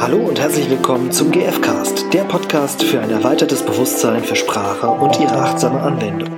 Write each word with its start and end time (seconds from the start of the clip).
Hallo 0.00 0.16
und 0.16 0.40
herzlich 0.40 0.70
willkommen 0.70 1.12
zum 1.12 1.30
GFcast, 1.30 2.10
der 2.14 2.24
Podcast 2.24 2.82
für 2.82 3.02
ein 3.02 3.10
erweitertes 3.10 3.62
Bewusstsein 3.62 4.24
für 4.24 4.34
Sprache 4.34 4.88
und 4.88 5.20
ihre 5.20 5.34
achtsame 5.34 5.78
Anwendung. 5.78 6.30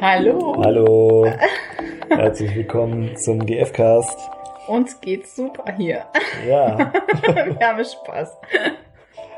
Hallo. 0.00 0.56
Hallo. 0.64 1.26
Herzlich 2.08 2.54
willkommen 2.54 3.16
zum 3.16 3.44
GFcast. 3.44 4.30
Uns 4.68 5.00
geht's 5.00 5.34
super 5.34 5.64
hier. 5.76 6.04
Ja. 6.46 6.78
Wir 7.26 7.68
haben 7.68 7.84
Spaß. 7.84 8.38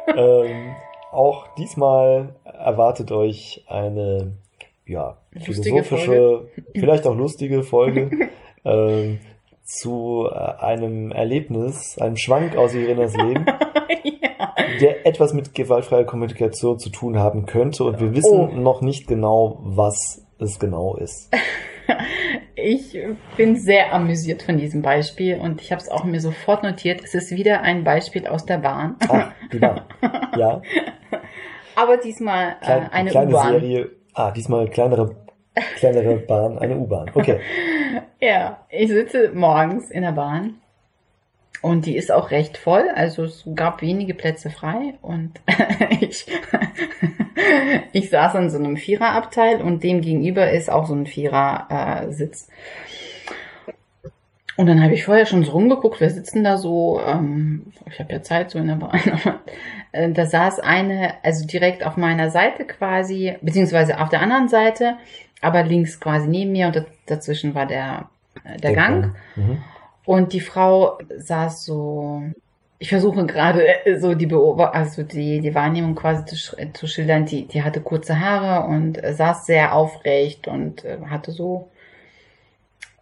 ähm, 0.08 0.76
auch 1.10 1.46
diesmal 1.54 2.34
erwartet 2.44 3.12
euch 3.12 3.64
eine 3.66 4.43
ja, 4.86 5.18
Lustige 5.32 5.82
philosophische, 5.82 6.48
vielleicht 6.74 7.06
auch 7.06 7.14
lustige 7.16 7.62
Folge 7.62 8.10
ähm, 8.64 9.18
zu 9.62 10.28
äh, 10.30 10.34
einem 10.62 11.10
Erlebnis, 11.12 11.96
einem 11.98 12.16
Schwank 12.16 12.56
aus 12.56 12.74
Irenas 12.74 13.16
Leben, 13.16 13.46
ja. 14.04 14.46
der 14.80 15.06
etwas 15.06 15.32
mit 15.32 15.54
gewaltfreier 15.54 16.04
Kommunikation 16.04 16.78
zu 16.78 16.90
tun 16.90 17.18
haben 17.18 17.46
könnte 17.46 17.84
und 17.84 17.98
wir 18.00 18.12
wissen 18.14 18.38
Oh. 18.40 18.46
noch 18.54 18.82
nicht 18.82 19.06
genau, 19.06 19.60
was 19.62 20.24
es 20.38 20.58
genau 20.58 20.96
ist. 20.96 21.30
Ich 22.56 22.96
bin 23.36 23.56
sehr 23.56 23.92
amüsiert 23.92 24.42
von 24.42 24.56
diesem 24.56 24.80
Beispiel 24.80 25.36
und 25.38 25.60
ich 25.60 25.70
habe 25.70 25.82
es 25.82 25.90
auch 25.90 26.04
mir 26.04 26.20
sofort 26.20 26.62
notiert. 26.62 27.02
Es 27.04 27.14
ist 27.14 27.30
wieder 27.32 27.60
ein 27.60 27.84
Beispiel 27.84 28.26
aus 28.26 28.46
der 28.46 28.56
Bahn. 28.58 28.96
Ah, 29.06 29.32
die 29.52 29.58
Bahn. 29.58 29.82
Ja, 30.38 30.62
Aber 31.76 31.98
diesmal 31.98 32.56
äh, 32.62 32.64
klein, 32.64 32.88
eine 32.90 33.10
kleine 33.10 33.30
U-Bahn. 33.30 33.52
Serie. 33.52 33.90
Ah, 34.14 34.30
diesmal 34.30 34.68
kleinere, 34.68 35.16
kleinere 35.76 36.16
Bahn, 36.28 36.58
eine 36.58 36.76
U-Bahn. 36.76 37.10
Okay. 37.14 37.40
Ja, 38.20 38.64
ich 38.70 38.88
sitze 38.88 39.32
morgens 39.34 39.90
in 39.90 40.02
der 40.02 40.12
Bahn 40.12 40.54
und 41.62 41.86
die 41.86 41.96
ist 41.96 42.12
auch 42.12 42.30
recht 42.30 42.56
voll. 42.56 42.84
Also 42.94 43.24
es 43.24 43.44
gab 43.54 43.82
wenige 43.82 44.14
Plätze 44.14 44.50
frei 44.50 44.94
und 45.02 45.40
ich, 46.00 46.26
ich 47.92 48.10
saß 48.10 48.36
in 48.36 48.50
so 48.50 48.58
einem 48.58 48.76
Viererabteil 48.76 49.60
und 49.60 49.82
dem 49.82 50.00
gegenüber 50.00 50.50
ist 50.50 50.70
auch 50.70 50.86
so 50.86 50.94
ein 50.94 51.06
Vierersitz. 51.06 52.48
Und 54.56 54.66
dann 54.66 54.82
habe 54.82 54.94
ich 54.94 55.04
vorher 55.04 55.26
schon 55.26 55.42
so 55.42 55.50
rumgeguckt, 55.52 56.00
wer 56.00 56.10
sitzen 56.10 56.44
da 56.44 56.56
so? 56.56 57.00
Ähm, 57.04 57.72
ich 57.90 57.98
habe 57.98 58.12
ja 58.12 58.22
Zeit 58.22 58.52
so 58.52 58.58
in 58.60 58.68
der 58.68 58.76
Bahn. 58.76 59.00
Äh, 59.94 60.10
da 60.10 60.26
saß 60.26 60.58
eine, 60.60 61.14
also 61.22 61.46
direkt 61.46 61.86
auf 61.86 61.96
meiner 61.96 62.30
Seite 62.30 62.64
quasi, 62.64 63.36
beziehungsweise 63.40 64.00
auf 64.00 64.08
der 64.08 64.20
anderen 64.20 64.48
Seite, 64.48 64.96
aber 65.40 65.62
links 65.62 66.00
quasi 66.00 66.26
neben 66.28 66.52
mir 66.52 66.66
und 66.66 66.76
da- 66.76 66.84
dazwischen 67.06 67.54
war 67.54 67.66
der, 67.66 68.08
äh, 68.44 68.58
der 68.58 68.74
Gang. 68.74 69.14
Mhm. 69.36 69.62
Und 70.04 70.32
die 70.32 70.40
Frau 70.40 70.98
saß 71.16 71.64
so, 71.64 72.24
ich 72.78 72.88
versuche 72.88 73.24
gerade 73.24 73.86
äh, 73.86 73.98
so 74.00 74.14
die 74.14 74.26
Beobacht, 74.26 74.74
also 74.74 75.04
die, 75.04 75.40
die 75.40 75.54
Wahrnehmung 75.54 75.94
quasi 75.94 76.24
zu, 76.24 76.56
zu 76.72 76.86
schildern, 76.88 77.24
die, 77.24 77.46
die 77.46 77.62
hatte 77.62 77.80
kurze 77.80 78.18
Haare 78.18 78.66
und 78.66 79.00
saß 79.00 79.46
sehr 79.46 79.74
aufrecht 79.74 80.48
und 80.48 80.84
hatte 81.08 81.30
so, 81.30 81.70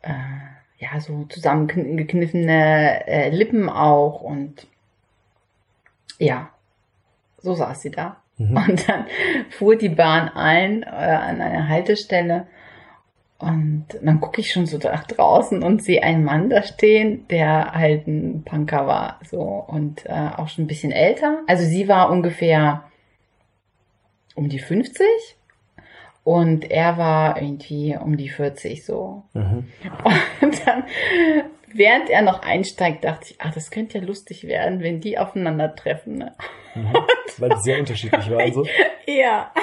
äh, 0.02 0.10
ja, 0.78 1.00
so 1.00 1.24
zusammengekniffene 1.24 3.06
äh, 3.06 3.30
Lippen 3.30 3.68
auch 3.70 4.20
und 4.20 4.66
ja, 6.18 6.52
so 7.42 7.54
saß 7.54 7.82
sie 7.82 7.90
da. 7.90 8.16
Mhm. 8.38 8.56
Und 8.56 8.88
dann 8.88 9.06
fuhr 9.50 9.76
die 9.76 9.90
Bahn 9.90 10.28
ein 10.30 10.82
äh, 10.82 10.86
an 10.86 11.40
eine 11.40 11.68
Haltestelle 11.68 12.46
und 13.42 13.86
dann 14.00 14.20
gucke 14.20 14.40
ich 14.40 14.52
schon 14.52 14.66
so 14.66 14.78
nach 14.78 15.04
draußen 15.04 15.64
und 15.64 15.82
sehe 15.82 16.04
einen 16.04 16.22
Mann 16.22 16.48
da 16.48 16.62
stehen, 16.62 17.26
der 17.26 17.72
halt 17.72 18.06
ein 18.06 18.44
Punker 18.44 18.86
war, 18.86 19.19
so 19.28 19.41
und 19.41 20.06
äh, 20.06 20.31
auch 20.36 20.48
schon 20.48 20.64
ein 20.64 20.69
bisschen 20.69 20.92
älter. 20.92 21.41
Also 21.48 21.64
sie 21.64 21.88
war 21.88 22.10
ungefähr 22.10 22.84
um 24.36 24.48
die 24.48 24.60
50 24.60 25.04
und 26.22 26.70
er 26.70 26.98
war 26.98 27.42
irgendwie 27.42 27.97
um 28.00 28.16
die 28.16 28.28
40 28.28 28.84
so. 28.84 29.25
Mhm. 29.32 29.66
Und 30.41 30.66
dann, 30.66 30.84
während 31.75 32.10
er 32.10 32.22
noch 32.22 32.43
einsteigt, 32.43 33.05
dachte 33.05 33.28
ich, 33.31 33.37
ach, 33.38 33.55
das 33.55 33.71
könnte 33.71 33.99
ja 33.99 34.05
lustig 34.05 34.47
werden, 34.47 34.83
wenn 34.83 35.00
die 35.00 35.19
aufeinandertreffen. 35.19 36.19
Ne? 36.19 36.34
Mhm. 36.75 36.93
Weil 37.38 37.50
die 37.50 37.60
sehr 37.62 37.78
unterschiedlich 37.78 38.31
waren. 38.31 38.53
So. 38.53 38.66
Ja. 39.06 39.53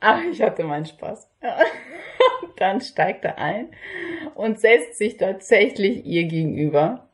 Ach, 0.00 0.20
ich 0.30 0.40
hatte 0.42 0.64
meinen 0.64 0.86
Spaß. 0.86 1.28
Ja. 1.42 1.58
Dann 2.56 2.80
steigt 2.80 3.24
er 3.24 3.38
ein 3.38 3.68
und 4.34 4.60
setzt 4.60 4.98
sich 4.98 5.16
tatsächlich 5.16 6.04
ihr 6.04 6.24
gegenüber 6.24 7.08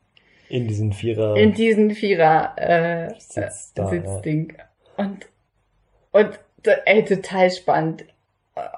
In 0.49 0.67
diesen 0.67 0.93
Vierer. 0.93 1.35
in 1.37 1.53
diesen 1.53 1.91
Vierer 1.91 2.53
äh, 2.57 3.09
Sitz 3.19 3.71
äh, 3.71 3.75
da, 3.75 3.87
Sitzding. 3.87 4.57
Und, 4.97 5.27
und 6.11 6.39
da- 6.63 6.77
ey, 6.85 7.03
total 7.05 7.49
spannend. 7.51 8.05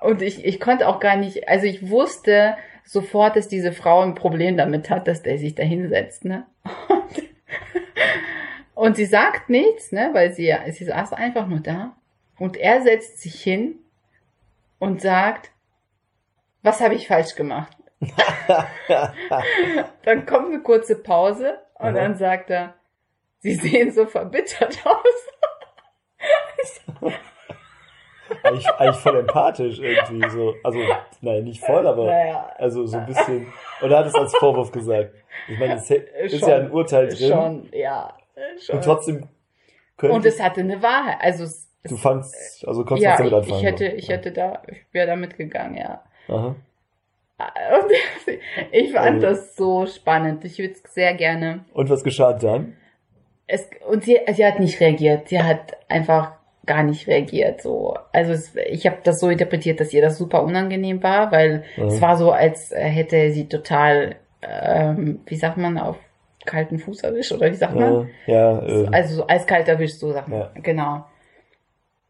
Und 0.02 0.22
ich, 0.22 0.46
ich 0.46 0.60
konnte 0.60 0.88
auch 0.88 1.00
gar 1.00 1.16
nicht, 1.18 1.48
also 1.50 1.66
ich 1.66 1.90
wusste 1.90 2.56
sofort, 2.86 3.36
dass 3.36 3.48
diese 3.48 3.72
Frau 3.72 4.02
ein 4.02 4.16
Problem 4.16 4.58
damit 4.58 4.90
hat, 4.90 5.08
dass 5.08 5.24
der 5.24 5.38
sich 5.38 5.56
da 5.56 5.64
hinsetzt, 5.64 6.26
ne? 6.26 6.46
Und, 6.88 7.30
und 8.76 8.96
sie 8.96 9.06
sagt 9.06 9.50
nichts, 9.50 9.92
ne? 9.92 10.10
Weil 10.14 10.34
sie, 10.34 10.54
sie 10.72 10.86
saß 10.86 11.14
einfach 11.14 11.48
nur 11.48 11.60
da. 11.60 11.96
Und 12.38 12.58
er 12.58 12.82
setzt 12.82 13.22
sich 13.22 13.42
hin 13.42 13.76
und 14.80 15.02
sagt, 15.02 15.52
was 16.64 16.82
habe 16.82 16.96
ich 16.96 17.08
falsch 17.08 17.36
gemacht? 17.36 17.78
Dann 20.04 20.26
kommt 20.26 20.48
eine 20.48 20.62
kurze 20.62 20.96
Pause 20.96 21.60
und 21.76 21.90
Aha. 21.90 21.92
dann 21.92 22.16
sagt 22.16 22.50
er, 22.50 22.74
Sie 23.42 23.56
sehen 23.56 23.92
so 23.92 24.06
verbittert 24.06 24.86
aus. 24.86 25.28
eigentlich, 28.44 28.68
eigentlich 28.70 28.96
voll 28.98 29.18
empathisch 29.20 29.80
irgendwie. 29.80 30.30
So. 30.30 30.56
Also, 30.64 30.80
nein, 31.22 31.44
nicht 31.44 31.62
voll, 31.64 31.86
aber 31.88 32.06
Naja, 32.06 32.52
also 32.58 32.86
so 32.86 32.98
ein 32.98 33.06
bisschen. 33.06 33.52
Oder 33.82 34.00
hat 34.00 34.06
es 34.08 34.16
als 34.16 34.36
Vorwurf 34.36 34.72
gesagt? 34.72 35.14
Ich 35.48 35.60
meine, 35.60 35.76
es 35.76 35.90
ist 35.90 36.40
Schon, 36.40 36.50
ja 36.50 36.56
ein 36.58 36.72
Urteil 36.72 37.08
drin. 37.08 37.30
schon, 37.32 37.70
ja. 37.74 38.14
Schon. 38.60 38.76
Und 38.78 38.84
trotzdem 38.84 39.28
Und 40.02 40.26
es 40.26 40.42
hatte 40.42 40.62
eine 40.62 40.82
Wahrheit. 40.82 41.18
Also 41.22 41.44
es, 41.44 41.68
du 41.84 41.96
fandst, 41.98 42.68
also 42.68 42.84
konntest 42.84 43.04
ja, 43.04 43.12
was 43.12 43.18
damit 43.20 43.34
anfangen. 43.34 43.58
ich 43.60 43.66
hätte, 43.66 43.90
so. 43.92 43.96
ich 43.98 44.10
hätte 44.10 44.32
da, 44.32 44.62
ich 44.68 44.78
wäre 44.92 45.08
da 45.08 45.16
mitgegangen, 45.16 45.78
ja. 45.78 46.04
Aha. 46.28 46.56
Und 47.40 47.92
ich 48.72 48.92
fand 48.92 49.24
Also- 49.24 49.28
das 49.28 49.56
so 49.56 49.86
spannend. 49.88 50.46
Ich 50.46 50.60
würde 50.60 50.74
es 50.74 50.94
sehr 50.94 51.14
gerne. 51.16 51.66
Und 51.74 51.90
was 51.90 52.04
geschah 52.04 52.34
dann? 52.34 52.78
Es, 53.48 53.68
und 53.88 54.04
sie, 54.04 54.18
sie 54.34 54.46
hat 54.46 54.60
nicht 54.60 54.80
reagiert. 54.80 55.28
Sie 55.28 55.42
hat 55.42 55.76
einfach 55.90 56.34
gar 56.66 56.84
nicht 56.84 57.08
reagiert. 57.08 57.62
So, 57.62 57.98
also 58.12 58.34
es, 58.34 58.56
ich 58.70 58.86
habe 58.86 58.98
das 59.04 59.20
so 59.20 59.30
interpretiert, 59.30 59.80
dass 59.80 59.94
ihr 59.94 60.02
das 60.02 60.18
super 60.18 60.44
unangenehm 60.44 61.02
war, 61.02 61.32
weil 61.32 61.64
Mhm. 61.78 61.88
es 61.88 62.02
war 62.02 62.18
so, 62.18 62.32
als 62.32 62.72
hätte 62.76 63.32
sie 63.32 63.48
total, 63.48 64.16
ähm, 64.42 65.22
wie 65.26 65.36
sagt 65.36 65.58
man, 65.58 65.78
auf 65.78 65.98
kalten 66.46 66.80
Fuß 66.80 67.02
erwischt 67.02 67.32
oder 67.32 67.52
wie 67.52 67.56
sagt 67.56 67.76
man? 67.76 68.10
Äh, 68.28 68.32
ja, 68.32 68.60
äh, 68.60 68.88
Also 68.92 69.16
so 69.16 69.28
eiskalt 69.28 69.68
erwischt, 69.68 69.98
so 70.00 70.12
sagt 70.12 70.28
man. 70.28 70.40
Ja. 70.40 70.52
Genau. 70.56 71.06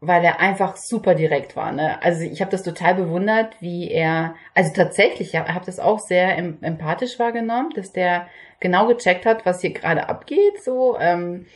Weil 0.00 0.24
er 0.24 0.40
einfach 0.40 0.76
super 0.76 1.14
direkt 1.14 1.54
war. 1.54 1.70
Ne? 1.70 2.02
Also 2.02 2.22
ich 2.22 2.40
habe 2.40 2.50
das 2.50 2.62
total 2.64 2.94
bewundert, 2.96 3.54
wie 3.60 3.88
er, 3.90 4.34
also 4.54 4.72
tatsächlich, 4.74 5.28
ich 5.28 5.36
habe 5.36 5.54
hab 5.54 5.64
das 5.64 5.78
auch 5.78 6.00
sehr 6.00 6.36
em 6.36 6.58
empathisch 6.60 7.18
wahrgenommen, 7.20 7.70
dass 7.76 7.92
der 7.92 8.26
genau 8.58 8.86
gecheckt 8.88 9.26
hat, 9.26 9.46
was 9.46 9.60
hier 9.60 9.72
gerade 9.72 10.08
abgeht. 10.08 10.62
So 10.64 10.98
ähm, 10.98 11.46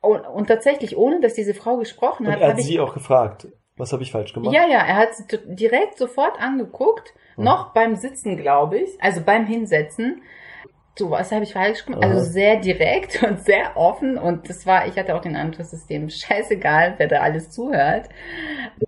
und, 0.00 0.20
und 0.20 0.46
tatsächlich, 0.46 0.96
ohne 0.96 1.20
dass 1.20 1.34
diese 1.34 1.54
Frau 1.54 1.76
gesprochen 1.76 2.26
und 2.26 2.32
hat, 2.32 2.40
er 2.40 2.46
hat 2.46 2.52
habe 2.52 2.60
ich 2.60 2.66
sie 2.66 2.80
auch 2.80 2.94
gefragt, 2.94 3.48
was 3.76 3.92
habe 3.92 4.02
ich 4.02 4.12
falsch 4.12 4.32
gemacht? 4.32 4.54
ja, 4.54 4.66
ja, 4.66 4.78
er 4.78 4.96
hat 4.96 5.14
sie 5.14 5.24
direkt 5.46 5.98
sofort 5.98 6.40
angeguckt, 6.40 7.12
Mhm. 7.36 7.44
noch 7.44 7.72
beim 7.74 7.96
Sitzen, 7.96 8.36
glaube 8.36 8.78
ich, 8.78 8.90
also 9.00 9.20
beim 9.20 9.46
Hinsetzen. 9.46 10.22
So, 10.98 11.10
was 11.10 11.30
habe 11.32 11.44
ich 11.44 11.52
falsch 11.52 11.84
gemacht? 11.84 12.02
Also 12.02 12.16
Aha. 12.16 12.24
sehr 12.24 12.56
direkt 12.56 13.22
und 13.28 13.40
sehr 13.40 13.76
offen 13.76 14.16
und 14.16 14.48
das 14.48 14.66
war, 14.66 14.86
ich 14.86 14.96
hatte 14.96 15.14
auch 15.14 15.20
den 15.20 15.36
Eindruck, 15.36 15.60
es 15.60 15.86
dem 15.86 16.08
scheißegal, 16.08 16.94
wer 16.96 17.08
da 17.08 17.20
alles 17.20 17.50
zuhört 17.50 18.08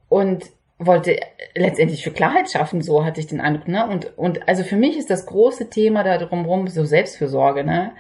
und 0.09 0.47
wollte 0.79 1.19
letztendlich 1.55 2.05
für 2.05 2.13
Klarheit 2.13 2.51
schaffen, 2.51 2.81
so 2.83 3.05
hatte 3.05 3.21
ich 3.21 3.27
den 3.27 3.41
Eindruck, 3.41 3.67
ne? 3.69 3.87
Und, 3.89 4.17
und 4.17 4.49
also 4.49 4.63
für 4.63 4.77
mich 4.77 4.97
ist 4.97 5.11
das 5.11 5.27
große 5.27 5.71
Thema 5.71 6.05
da 6.05 6.19
drumherum 6.19 6.69
so 6.69 6.85
Selbstfürsorge, 6.85 7.65
ne? 7.65 7.93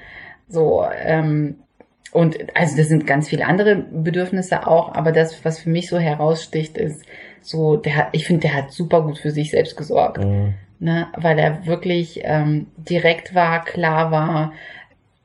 So, 0.46 0.86
ähm, 1.04 1.64
und 2.12 2.36
also 2.54 2.76
das 2.76 2.88
sind 2.88 3.06
ganz 3.06 3.28
viele 3.28 3.46
andere 3.46 3.76
Bedürfnisse 3.76 4.66
auch, 4.66 4.94
aber 4.94 5.12
das, 5.12 5.44
was 5.44 5.58
für 5.58 5.70
mich 5.70 5.88
so 5.88 5.98
heraussticht, 5.98 6.78
ist 6.78 7.04
so, 7.42 7.76
der 7.76 7.96
hat, 7.96 8.08
ich 8.12 8.26
finde, 8.26 8.42
der 8.42 8.54
hat 8.54 8.72
super 8.72 9.02
gut 9.02 9.18
für 9.18 9.30
sich 9.30 9.50
selbst 9.50 9.76
gesorgt, 9.76 10.24
Mhm. 10.24 10.54
ne, 10.78 11.08
weil 11.16 11.38
er 11.38 11.66
wirklich 11.66 12.20
ähm, 12.24 12.66
direkt 12.76 13.34
war, 13.34 13.64
klar 13.64 14.10
war, 14.10 14.52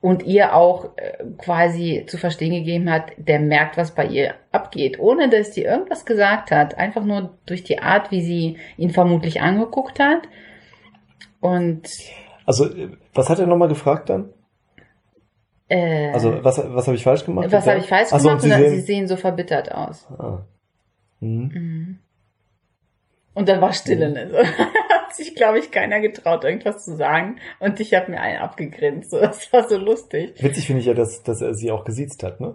und 0.02 0.24
ihr 0.24 0.54
auch 0.54 0.98
äh, 0.98 1.24
quasi 1.38 2.04
zu 2.08 2.18
verstehen 2.18 2.52
gegeben 2.52 2.92
hat, 2.92 3.14
der 3.16 3.40
merkt, 3.40 3.78
was 3.78 3.96
bei 3.96 4.06
ihr 4.06 4.34
abgeht, 4.52 5.00
ohne 5.00 5.30
dass 5.30 5.52
die 5.52 5.64
irgendwas 5.64 6.06
gesagt 6.06 6.52
hat, 6.52 6.78
einfach 6.78 7.06
nur 7.06 7.38
durch 7.46 7.64
die 7.64 7.80
Art, 7.80 8.12
wie 8.12 8.22
sie 8.22 8.58
ihn 8.76 8.90
vermutlich 8.90 9.42
angeguckt 9.42 10.02
hat. 10.02 10.24
Und 11.40 11.88
Also, 12.46 12.66
äh, 12.66 12.90
was 13.14 13.30
hat 13.30 13.40
er 13.40 13.48
nochmal 13.48 13.70
gefragt 13.70 14.10
dann? 14.10 14.30
Äh, 15.74 16.12
Also, 16.14 16.44
was, 16.44 16.58
was 16.58 16.88
habe 16.88 16.96
ich 16.96 17.04
falsch 17.04 17.26
gemacht? 17.26 17.52
was 17.52 17.68
habe 17.68 17.80
ich 17.80 17.88
falsch 17.88 18.10
Ach 18.12 18.20
so, 18.20 18.30
gemacht? 18.30 18.44
und 18.44 18.52
Und 18.52 18.58
Sie 18.58 18.64
sehen, 18.64 18.76
sie 18.76 18.82
sehen 18.82 19.08
so 19.08 19.16
verbittert 19.18 19.72
aus. 19.72 20.08
ah. 20.18 20.40
mhm. 21.20 22.00
Und 23.36 23.50
dann 23.50 23.62
war 23.62 23.74
Stille. 23.74 24.12
Ne? 24.12 24.30
So. 24.30 24.38
Hat 24.94 25.16
sich, 25.16 25.36
glaube 25.36 25.58
ich, 25.58 25.72
keiner 25.72 26.00
getraut, 26.02 26.44
irgendwas 26.44 26.86
zu 26.86 26.96
sagen. 26.96 27.38
Und 27.60 27.80
ich 27.80 27.94
habe 27.96 28.12
mir 28.12 28.22
einen 28.22 28.38
abgegrinst. 28.40 29.10
So, 29.10 29.20
das 29.20 29.52
war 29.52 29.68
so 29.68 29.78
lustig. 29.78 30.36
Witzig 30.42 30.68
finde 30.68 30.82
ich 30.82 30.86
ja, 30.86 30.94
dass, 30.94 31.24
dass 31.24 31.42
er 31.42 31.56
sie 31.56 31.72
auch 31.72 31.84
gesiezt 31.84 32.22
hat, 32.24 32.40
ne? 32.40 32.54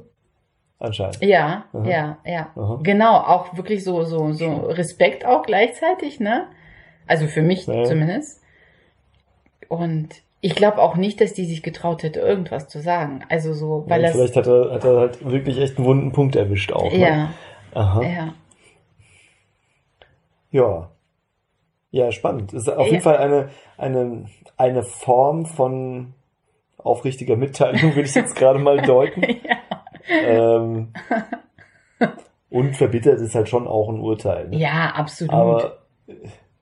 Anscheinend. 0.79 1.21
Ja, 1.21 1.65
Aha. 1.73 1.85
ja, 1.89 2.19
ja. 2.25 2.51
Aha. 2.55 2.79
Genau, 2.85 3.17
auch 3.17 3.57
wirklich 3.57 3.83
so, 3.83 4.05
so, 4.05 4.33
so 4.33 4.55
Respekt 4.55 5.25
auch 5.27 5.43
gleichzeitig, 5.43 6.21
ne? 6.21 6.47
Also 7.09 7.27
für 7.27 7.43
mich 7.43 7.67
Ja. 7.67 7.83
zumindest. 7.85 8.41
Und 9.69 10.11
ich 10.41 10.55
glaube 10.55 10.79
auch 10.79 10.97
nicht, 10.97 11.21
dass 11.21 11.35
die 11.35 11.45
sich 11.47 11.63
getraut 11.63 12.03
hätte, 12.03 12.21
irgendwas 12.21 12.69
zu 12.69 12.81
sagen. 12.81 13.25
Also 13.29 13.53
so, 13.55 13.85
weil 13.89 14.01
Ja, 14.03 14.09
das. 14.09 14.17
Vielleicht 14.17 14.37
hat 14.37 14.47
er, 14.47 14.71
hat 14.73 14.85
er 14.85 14.97
halt 14.99 15.25
wirklich 15.29 15.59
echt 15.59 15.79
einen 15.79 15.87
wunden 15.87 16.13
Punkt 16.13 16.37
erwischt 16.37 16.73
auch. 16.73 16.93
Ne? 16.93 16.99
Ja, 16.99 17.31
Aha. 17.75 18.03
ja. 18.03 18.35
Ja. 20.51 20.91
Ja, 21.91 22.13
spannend. 22.13 22.53
Ist 22.53 22.69
auf 22.69 22.87
Ja. 22.87 22.93
jeden 22.93 23.03
Fall 23.03 23.17
eine, 23.19 23.49
eine, 23.77 24.27
eine 24.57 24.83
Form 24.83 25.47
von 25.47 26.15
aufrichtiger 26.79 27.37
Mitteilung, 27.37 27.95
würde 27.95 28.09
ich 28.09 28.15
jetzt 28.15 28.37
gerade 28.37 28.59
mal 28.59 28.81
deuten. 28.83 29.23
ähm, 30.09 30.93
und 32.51 32.77
verbittert 32.77 33.21
ist 33.21 33.35
halt 33.35 33.49
schon 33.49 33.67
auch 33.67 33.89
ein 33.89 34.01
Urteil. 34.01 34.49
Ne? 34.49 34.57
Ja, 34.59 34.93
absolut. 34.95 35.35
Aber 35.35 35.79
äh, 36.07 36.15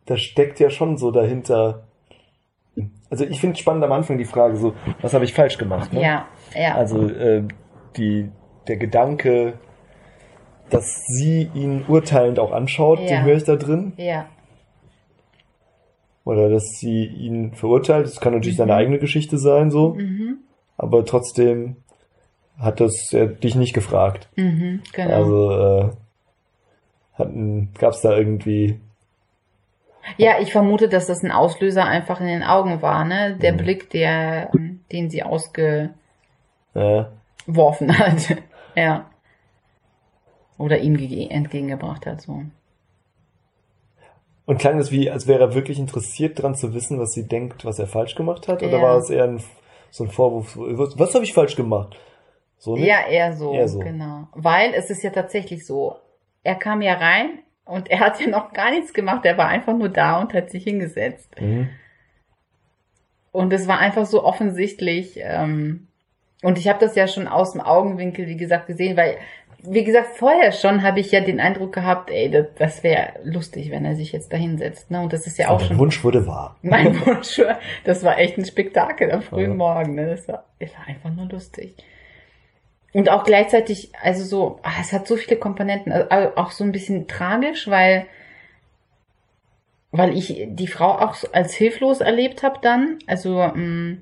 da 0.06 0.16
steckt 0.16 0.58
ja 0.60 0.70
schon 0.70 0.96
so 0.96 1.10
dahinter. 1.10 1.84
Also 3.10 3.24
ich 3.24 3.40
finde 3.40 3.56
spannend 3.56 3.84
am 3.84 3.92
Anfang 3.92 4.18
die 4.18 4.24
Frage 4.24 4.56
so, 4.56 4.74
was 5.00 5.14
habe 5.14 5.24
ich 5.24 5.32
falsch 5.34 5.58
gemacht? 5.58 5.92
Ne? 5.92 6.02
ja, 6.02 6.26
ja. 6.54 6.74
Also 6.74 7.08
äh, 7.08 7.44
die, 7.96 8.30
der 8.66 8.76
Gedanke, 8.76 9.54
dass 10.70 11.04
sie 11.06 11.48
ihn 11.54 11.84
urteilend 11.86 12.38
auch 12.40 12.50
anschaut, 12.52 12.98
Ja. 13.00 13.06
den 13.06 13.24
höre 13.24 13.36
ich 13.36 13.44
da 13.44 13.54
drin. 13.56 13.92
ja, 13.96 14.26
Oder 16.24 16.48
dass 16.50 16.64
sie 16.80 17.04
ihn 17.06 17.54
verurteilt. 17.54 18.06
Das 18.06 18.20
kann 18.20 18.32
natürlich 18.32 18.56
seine 18.56 18.74
eigene 18.74 18.98
Geschichte 18.98 19.38
sein, 19.38 19.70
so. 19.70 19.94
mhm. 19.94 20.38
Aber 20.76 21.04
trotzdem 21.04 21.76
hat 22.58 22.80
das 22.80 23.12
er 23.12 23.26
dich 23.28 23.54
nicht 23.54 23.72
gefragt. 23.74 24.28
Mhm. 24.36 24.82
genau. 24.92 25.14
Also 25.14 25.50
äh, 25.52 25.90
hatten, 27.14 27.70
gab's 27.78 28.00
da 28.02 28.16
irgendwie. 28.16 28.80
Ja, 30.16 30.38
ich 30.40 30.52
vermute, 30.52 30.88
dass 30.88 31.06
das 31.06 31.22
ein 31.22 31.32
Auslöser 31.32 31.84
einfach 31.84 32.20
in 32.20 32.26
den 32.26 32.42
Augen 32.42 32.80
war, 32.82 33.04
ne? 33.04 33.36
Der 33.40 33.52
Mhm. 33.52 33.56
Blick, 33.58 33.90
der, 33.90 34.50
den 34.92 35.10
sie 35.10 35.22
ausgeworfen 35.22 35.94
Äh, 36.74 37.92
hat. 37.92 38.36
ja. 38.74 39.10
Oder 40.58 40.78
ihm 40.78 40.94
gege- 40.96 41.28
entgegengebracht 41.30 42.06
hat, 42.06 42.22
so. 42.22 42.42
und 44.46 44.58
klang 44.58 44.78
es 44.78 44.90
wie, 44.92 45.10
als 45.10 45.26
wäre 45.26 45.40
er 45.40 45.54
wirklich 45.54 45.78
interessiert 45.78 46.40
dran 46.40 46.54
zu 46.54 46.72
wissen, 46.72 47.00
was 47.00 47.10
sie 47.10 47.26
denkt, 47.26 47.64
was 47.64 47.78
er 47.80 47.88
falsch 47.88 48.14
gemacht 48.14 48.46
hat? 48.48 48.62
Oder 48.62 48.78
Ja. 48.78 48.82
war 48.82 48.96
es 48.98 49.10
eher 49.10 49.24
ein, 49.24 49.42
so 49.90 50.04
ein 50.04 50.10
Vorwurf, 50.10 50.56
was, 50.56 50.96
was 50.98 51.14
habe 51.14 51.24
ich 51.24 51.34
falsch 51.34 51.56
gemacht? 51.56 51.96
So, 52.58 52.76
ne? 52.76 52.86
Ja, 52.86 53.06
eher 53.08 53.32
so, 53.36 53.52
Eher 53.52 53.68
so. 53.68 53.80
genau. 53.80 54.28
Weil 54.34 54.72
es 54.74 54.88
ist 54.88 55.02
ja 55.02 55.10
tatsächlich 55.10 55.66
so, 55.66 55.96
er 56.44 56.54
kam 56.54 56.80
ja 56.80 56.94
rein 56.94 57.40
und 57.66 57.90
er 57.90 57.98
hat 57.98 58.20
ja 58.20 58.28
noch 58.28 58.52
gar 58.52 58.70
nichts 58.70 58.94
gemacht, 58.94 59.24
er 59.24 59.36
war 59.36 59.48
einfach 59.48 59.76
nur 59.76 59.88
da 59.88 60.20
und 60.20 60.32
hat 60.32 60.50
sich 60.50 60.64
hingesetzt. 60.64 61.38
Mhm. 61.40 61.68
Und 63.32 63.52
es 63.52 63.68
war 63.68 63.80
einfach 63.80 64.06
so 64.06 64.24
offensichtlich. 64.24 65.18
Ähm, 65.20 65.88
und 66.42 66.58
ich 66.58 66.68
habe 66.68 66.78
das 66.78 66.94
ja 66.94 67.08
schon 67.08 67.26
aus 67.26 67.52
dem 67.52 67.60
Augenwinkel, 67.60 68.28
wie 68.28 68.36
gesagt, 68.36 68.68
gesehen, 68.68 68.96
weil, 68.96 69.16
wie 69.62 69.82
gesagt, 69.82 70.16
vorher 70.16 70.52
schon 70.52 70.84
habe 70.84 71.00
ich 71.00 71.10
ja 71.10 71.20
den 71.20 71.40
Eindruck 71.40 71.72
gehabt, 71.74 72.10
ey, 72.10 72.30
das, 72.30 72.46
das 72.56 72.84
wäre 72.84 73.14
lustig, 73.24 73.72
wenn 73.72 73.84
er 73.84 73.96
sich 73.96 74.12
jetzt 74.12 74.32
da 74.32 74.36
hinsetzt. 74.36 74.92
Ne? 74.92 75.00
Und 75.00 75.12
das 75.12 75.26
ist 75.26 75.36
ja 75.36 75.48
auch 75.48 75.60
Und 75.60 75.66
schon 75.66 75.78
Wunsch 75.78 76.04
wurde 76.04 76.24
wahr. 76.26 76.56
mein 76.62 77.04
Wunsch. 77.04 77.42
Das 77.84 78.04
war 78.04 78.16
echt 78.18 78.38
ein 78.38 78.44
Spektakel 78.44 79.10
am 79.10 79.22
frühen 79.22 79.50
Ja. 79.50 79.56
Morgen. 79.56 79.96
Ne? 79.96 80.06
Das, 80.06 80.28
war, 80.28 80.44
das 80.60 80.72
war 80.74 80.86
einfach 80.86 81.10
nur 81.10 81.26
lustig. 81.26 81.74
Und 82.96 83.10
auch 83.10 83.24
gleichzeitig, 83.24 83.90
also 84.02 84.24
so, 84.24 84.58
ah, 84.62 84.70
es 84.80 84.92
hat 84.92 85.06
so 85.06 85.16
viele 85.16 85.36
Komponenten, 85.38 85.92
also 85.92 86.36
auch 86.36 86.50
so 86.50 86.64
ein 86.64 86.72
bisschen 86.72 87.06
tragisch, 87.08 87.68
weil 87.68 88.06
weil 89.92 90.16
ich 90.16 90.46
die 90.48 90.66
Frau 90.66 90.92
auch 90.98 91.16
als 91.32 91.54
hilflos 91.54 92.00
erlebt 92.00 92.42
habe 92.42 92.58
dann, 92.60 92.98
also 93.06 93.36
mh, 93.54 93.98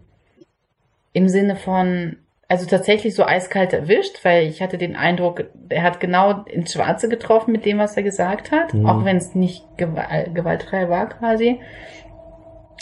im 1.12 1.28
Sinne 1.28 1.56
von, 1.56 2.16
also 2.48 2.66
tatsächlich 2.66 3.14
so 3.14 3.24
eiskalt 3.24 3.72
erwischt, 3.72 4.24
weil 4.24 4.46
ich 4.46 4.60
hatte 4.62 4.78
den 4.78 4.96
Eindruck, 4.96 5.44
er 5.68 5.82
hat 5.82 6.00
genau 6.00 6.44
ins 6.44 6.72
Schwarze 6.72 7.08
getroffen 7.08 7.52
mit 7.52 7.64
dem, 7.64 7.78
was 7.78 7.96
er 7.96 8.02
gesagt 8.02 8.50
hat, 8.52 8.74
Mhm. 8.74 8.86
auch 8.86 9.04
wenn 9.04 9.16
es 9.16 9.34
nicht 9.34 9.64
gewal 9.76 10.30
gewaltfrei 10.32 10.88
war 10.88 11.08
quasi. 11.08 11.60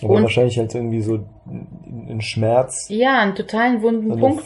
Aber 0.02 0.14
Und- 0.14 0.22
wahrscheinlich 0.22 0.58
halt 0.58 0.74
irgendwie 0.74 1.02
so 1.02 1.24
ein 1.46 2.20
Schmerz, 2.20 2.86
Ja, 2.88 3.20
einen 3.20 3.34
totalen 3.34 3.80
wunden 3.82 4.08
so 4.08 4.12
eine 4.12 4.20
Punkt, 4.20 4.44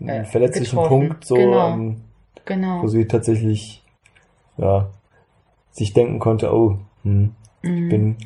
einen 0.00 0.08
äh, 0.08 0.24
verletzlichen 0.24 0.78
getroffen. 0.82 1.08
Punkt, 1.08 1.24
so, 1.24 1.34
Genau. 1.36 1.68
ähm, 1.68 2.00
genau. 2.44 2.82
wo 2.82 2.86
sie 2.88 3.06
tatsächlich, 3.06 3.82
ja, 4.56 4.88
sich 5.70 5.92
denken 5.92 6.18
konnte, 6.18 6.52
oh, 6.54 6.78
hm, 7.04 7.34
ich 7.62 7.70
Mhm. 7.70 7.88
bin, 7.88 8.16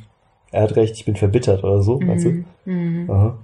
er 0.53 0.63
hat 0.63 0.77
recht, 0.77 0.95
ich 0.97 1.05
bin 1.05 1.17
verbittert 1.17 1.65
oder 1.65 1.83
so, 1.83 1.99
meinst 2.01 2.25
du? 2.25 2.45
Mhm. 2.65 3.11
Aha. 3.11 3.39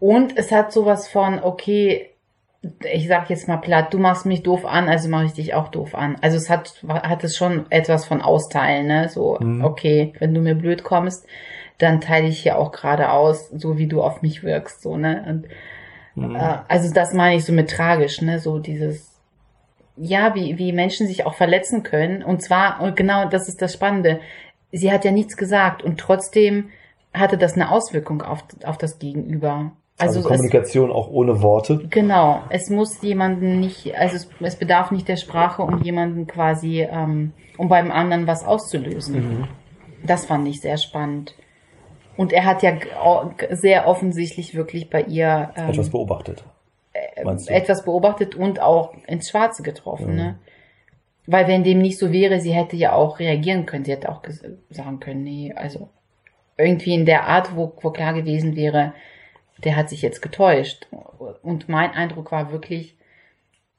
Und 0.00 0.36
es 0.36 0.52
hat 0.52 0.72
sowas 0.72 1.08
von, 1.08 1.40
okay, 1.42 2.10
ich 2.92 3.08
sag 3.08 3.28
jetzt 3.30 3.48
mal 3.48 3.56
platt, 3.56 3.92
du 3.92 3.98
machst 3.98 4.24
mich 4.24 4.44
doof 4.44 4.64
an, 4.64 4.88
also 4.88 5.08
mache 5.08 5.24
ich 5.24 5.32
dich 5.32 5.54
auch 5.54 5.68
doof 5.68 5.94
an. 5.96 6.16
Also 6.20 6.36
es 6.36 6.48
hat, 6.48 6.82
hat 6.88 7.24
es 7.24 7.36
schon 7.36 7.66
etwas 7.70 8.04
von 8.04 8.22
Austeilen, 8.22 8.86
ne? 8.86 9.08
So, 9.08 9.36
Mhm. 9.40 9.64
okay, 9.64 10.12
wenn 10.20 10.32
du 10.32 10.40
mir 10.40 10.54
blöd 10.54 10.84
kommst, 10.84 11.26
dann 11.78 12.00
teile 12.00 12.28
ich 12.28 12.40
hier 12.40 12.58
auch 12.58 12.70
gerade 12.70 13.10
aus, 13.10 13.48
so 13.48 13.78
wie 13.78 13.88
du 13.88 14.00
auf 14.02 14.22
mich 14.22 14.44
wirkst, 14.44 14.82
so, 14.82 14.96
ne? 14.96 15.24
Und, 15.28 15.46
Mhm. 16.14 16.36
äh, 16.36 16.58
also 16.68 16.92
das 16.92 17.14
meine 17.14 17.36
ich 17.36 17.44
so 17.44 17.52
mit 17.52 17.70
tragisch, 17.70 18.20
ne? 18.22 18.38
So 18.38 18.58
dieses, 18.58 19.12
ja, 19.96 20.34
wie, 20.34 20.58
wie 20.58 20.72
Menschen 20.72 21.06
sich 21.06 21.26
auch 21.26 21.34
verletzen 21.34 21.82
können. 21.82 22.22
Und 22.22 22.42
zwar, 22.42 22.80
und 22.80 22.96
genau 22.96 23.28
das 23.28 23.48
ist 23.48 23.62
das 23.62 23.72
Spannende, 23.72 24.20
sie 24.72 24.90
hat 24.92 25.04
ja 25.04 25.10
nichts 25.10 25.36
gesagt 25.36 25.82
und 25.82 25.98
trotzdem 25.98 26.70
hatte 27.12 27.36
das 27.36 27.54
eine 27.54 27.70
Auswirkung 27.70 28.22
auf, 28.22 28.44
auf 28.64 28.78
das 28.78 28.98
Gegenüber. 28.98 29.72
Also, 29.98 30.18
Also, 30.18 30.20
es, 30.20 30.26
Kommunikation 30.26 30.90
auch 30.90 31.08
ohne 31.10 31.42
Worte. 31.42 31.86
genau, 31.90 32.42
es 32.48 32.70
muss 32.70 33.00
jemanden 33.02 33.60
nicht, 33.60 33.94
also 33.94 34.16
es, 34.16 34.28
es 34.40 34.56
bedarf 34.56 34.90
nicht 34.90 35.06
der 35.06 35.16
Sprache, 35.16 35.62
um 35.62 35.82
jemanden 35.82 36.26
quasi, 36.26 36.80
ähm, 36.80 37.32
um 37.58 37.68
beim 37.68 37.90
anderen 37.90 38.26
was 38.26 38.44
auszulösen. 38.44 39.14
Mhm. 39.14 39.48
Das 40.04 40.24
fand 40.24 40.48
ich 40.48 40.60
sehr 40.60 40.78
spannend. 40.78 41.34
Und 42.16 42.32
er 42.32 42.44
hat 42.44 42.62
ja 42.62 42.72
sehr 43.50 43.86
offensichtlich 43.86 44.54
wirklich 44.54 44.90
bei 44.90 45.02
ihr 45.02 45.50
ähm, 45.56 45.70
Etwas 45.70 45.90
beobachtet. 45.90 46.44
Meinst 47.24 47.48
du? 47.48 47.54
etwas 47.54 47.84
beobachtet 47.84 48.34
und 48.34 48.60
auch 48.60 48.92
ins 49.06 49.30
Schwarze 49.30 49.62
getroffen, 49.62 50.10
Mhm. 50.10 50.16
ne? 50.16 50.38
Weil 51.26 51.46
wenn 51.46 51.62
dem 51.62 51.78
nicht 51.78 51.98
so 51.98 52.12
wäre, 52.12 52.40
sie 52.40 52.52
hätte 52.52 52.76
ja 52.76 52.92
auch 52.94 53.18
reagieren 53.20 53.64
können. 53.64 53.84
Sie 53.84 53.92
hätte 53.92 54.08
auch 54.10 54.22
sagen 54.70 54.98
können, 55.00 55.22
nee, 55.22 55.52
also 55.54 55.88
irgendwie 56.58 56.94
in 56.94 57.06
der 57.06 57.28
Art, 57.28 57.54
wo, 57.56 57.72
wo 57.80 57.90
klar 57.90 58.12
gewesen 58.12 58.56
wäre, 58.56 58.92
der 59.64 59.76
hat 59.76 59.88
sich 59.88 60.02
jetzt 60.02 60.20
getäuscht. 60.20 60.88
Und 61.42 61.68
mein 61.68 61.92
Eindruck 61.92 62.32
war 62.32 62.50
wirklich, 62.50 62.96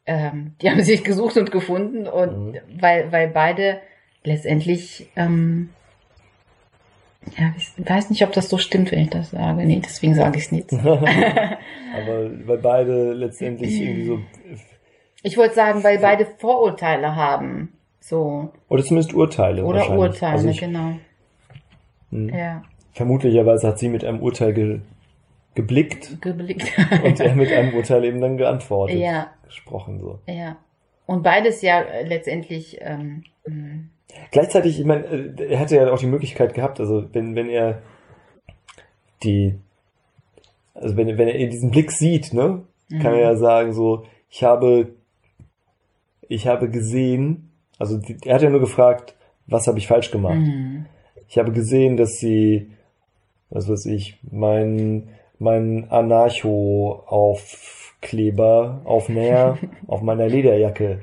ähm, 0.05 0.55
die 0.61 0.69
haben 0.71 0.81
sich 0.81 1.03
gesucht 1.03 1.37
und 1.37 1.51
gefunden 1.51 2.07
und 2.07 2.53
Mhm. 2.53 2.59
weil, 2.79 3.11
weil 3.11 3.27
beide 3.27 3.79
letztendlich, 4.23 5.09
ähm, 5.17 5.69
ja, 7.37 7.53
ich 7.57 7.71
weiß 7.77 8.09
nicht, 8.09 8.23
ob 8.23 8.31
das 8.33 8.49
so 8.49 8.57
stimmt, 8.57 8.91
wenn 8.91 8.99
ich 8.99 9.09
das 9.09 9.31
sage. 9.31 9.65
Nee, 9.65 9.81
deswegen 9.83 10.15
sage 10.15 10.37
ich 10.37 10.45
es 10.45 10.51
nicht. 10.51 10.73
Aber 10.73 12.29
weil 12.45 12.57
beide 12.57 13.13
letztendlich 13.13 13.79
irgendwie 13.79 14.05
so, 14.05 14.19
Ich 15.25 15.37
wollte 15.37 15.55
sagen, 15.55 15.83
weil 15.83 15.99
beide 15.99 16.25
Vorurteile 16.25 17.15
haben. 17.15 17.73
So. 18.01 18.51
oder 18.67 18.83
zumindest 18.83 19.13
Urteile. 19.13 19.63
Oder 19.63 19.79
wahrscheinlich. 19.79 20.01
Urteile, 20.01 20.31
Also 20.33 20.49
ich, 20.49 20.59
genau. 20.59 20.93
hm. 22.11 22.29
Ja, 22.29 22.63
Vermutlicherweise 22.91 23.67
hat 23.69 23.79
sie 23.79 23.87
mit 23.87 24.03
einem 24.03 24.21
Urteil 24.21 24.53
ge, 24.53 24.81
geblickt 25.55 26.21
geblickt. 26.21 26.71
und 27.03 27.19
er 27.19 27.35
mit 27.35 27.51
einem 27.51 27.73
Urteil 27.75 28.03
eben 28.03 28.19
dann 28.19 28.37
geantwortet. 28.37 28.99
Ja. 28.99 29.31
Gesprochen 29.45 29.99
so. 29.99 30.19
ja. 30.27 30.57
Und 31.05 31.23
beides 31.23 31.61
ja 31.61 31.83
letztendlich, 32.05 32.77
ähm, 32.81 33.23
mh, 33.45 33.83
Gleichzeitig, 34.31 34.79
ich 34.79 34.85
meine, 34.85 35.03
äh, 35.05 35.33
er 35.49 35.57
hätte 35.59 35.75
ja 35.75 35.91
auch 35.91 35.99
die 35.99 36.07
Möglichkeit 36.07 36.53
gehabt, 36.53 36.79
also 36.79 37.03
wenn, 37.13 37.35
wenn 37.35 37.49
er 37.49 37.81
die 39.23 39.55
also 40.75 40.97
wenn, 40.97 41.17
wenn 41.19 41.27
er 41.27 41.47
diesen 41.47 41.69
Blick 41.71 41.91
sieht, 41.91 42.33
ne, 42.33 42.63
kann 42.99 43.13
er 43.13 43.19
ja 43.19 43.35
sagen 43.35 43.73
so, 43.73 44.05
ich 44.29 44.43
habe, 44.43 44.93
ich 46.27 46.47
habe 46.47 46.67
gesehen, 46.69 47.51
also 47.77 47.97
die- 47.97 48.17
er 48.25 48.35
hat 48.35 48.41
ja 48.41 48.49
nur 48.49 48.59
gefragt, 48.59 49.15
was 49.45 49.67
habe 49.67 49.77
ich 49.77 49.87
falsch 49.87 50.09
gemacht? 50.11 50.39
Mhm. 50.39 50.85
Ich 51.29 51.37
habe 51.37 51.51
gesehen, 51.51 51.95
dass 51.97 52.13
sie, 52.19 52.71
was 53.49 53.69
weiß 53.69 53.85
ich, 53.85 54.17
mein, 54.31 55.09
mein 55.39 55.89
Anarcho-Aufkleber, 55.91 58.81
Aufnäher 58.85 59.57
auf 59.87 60.01
meiner 60.01 60.27
Lederjacke 60.27 61.01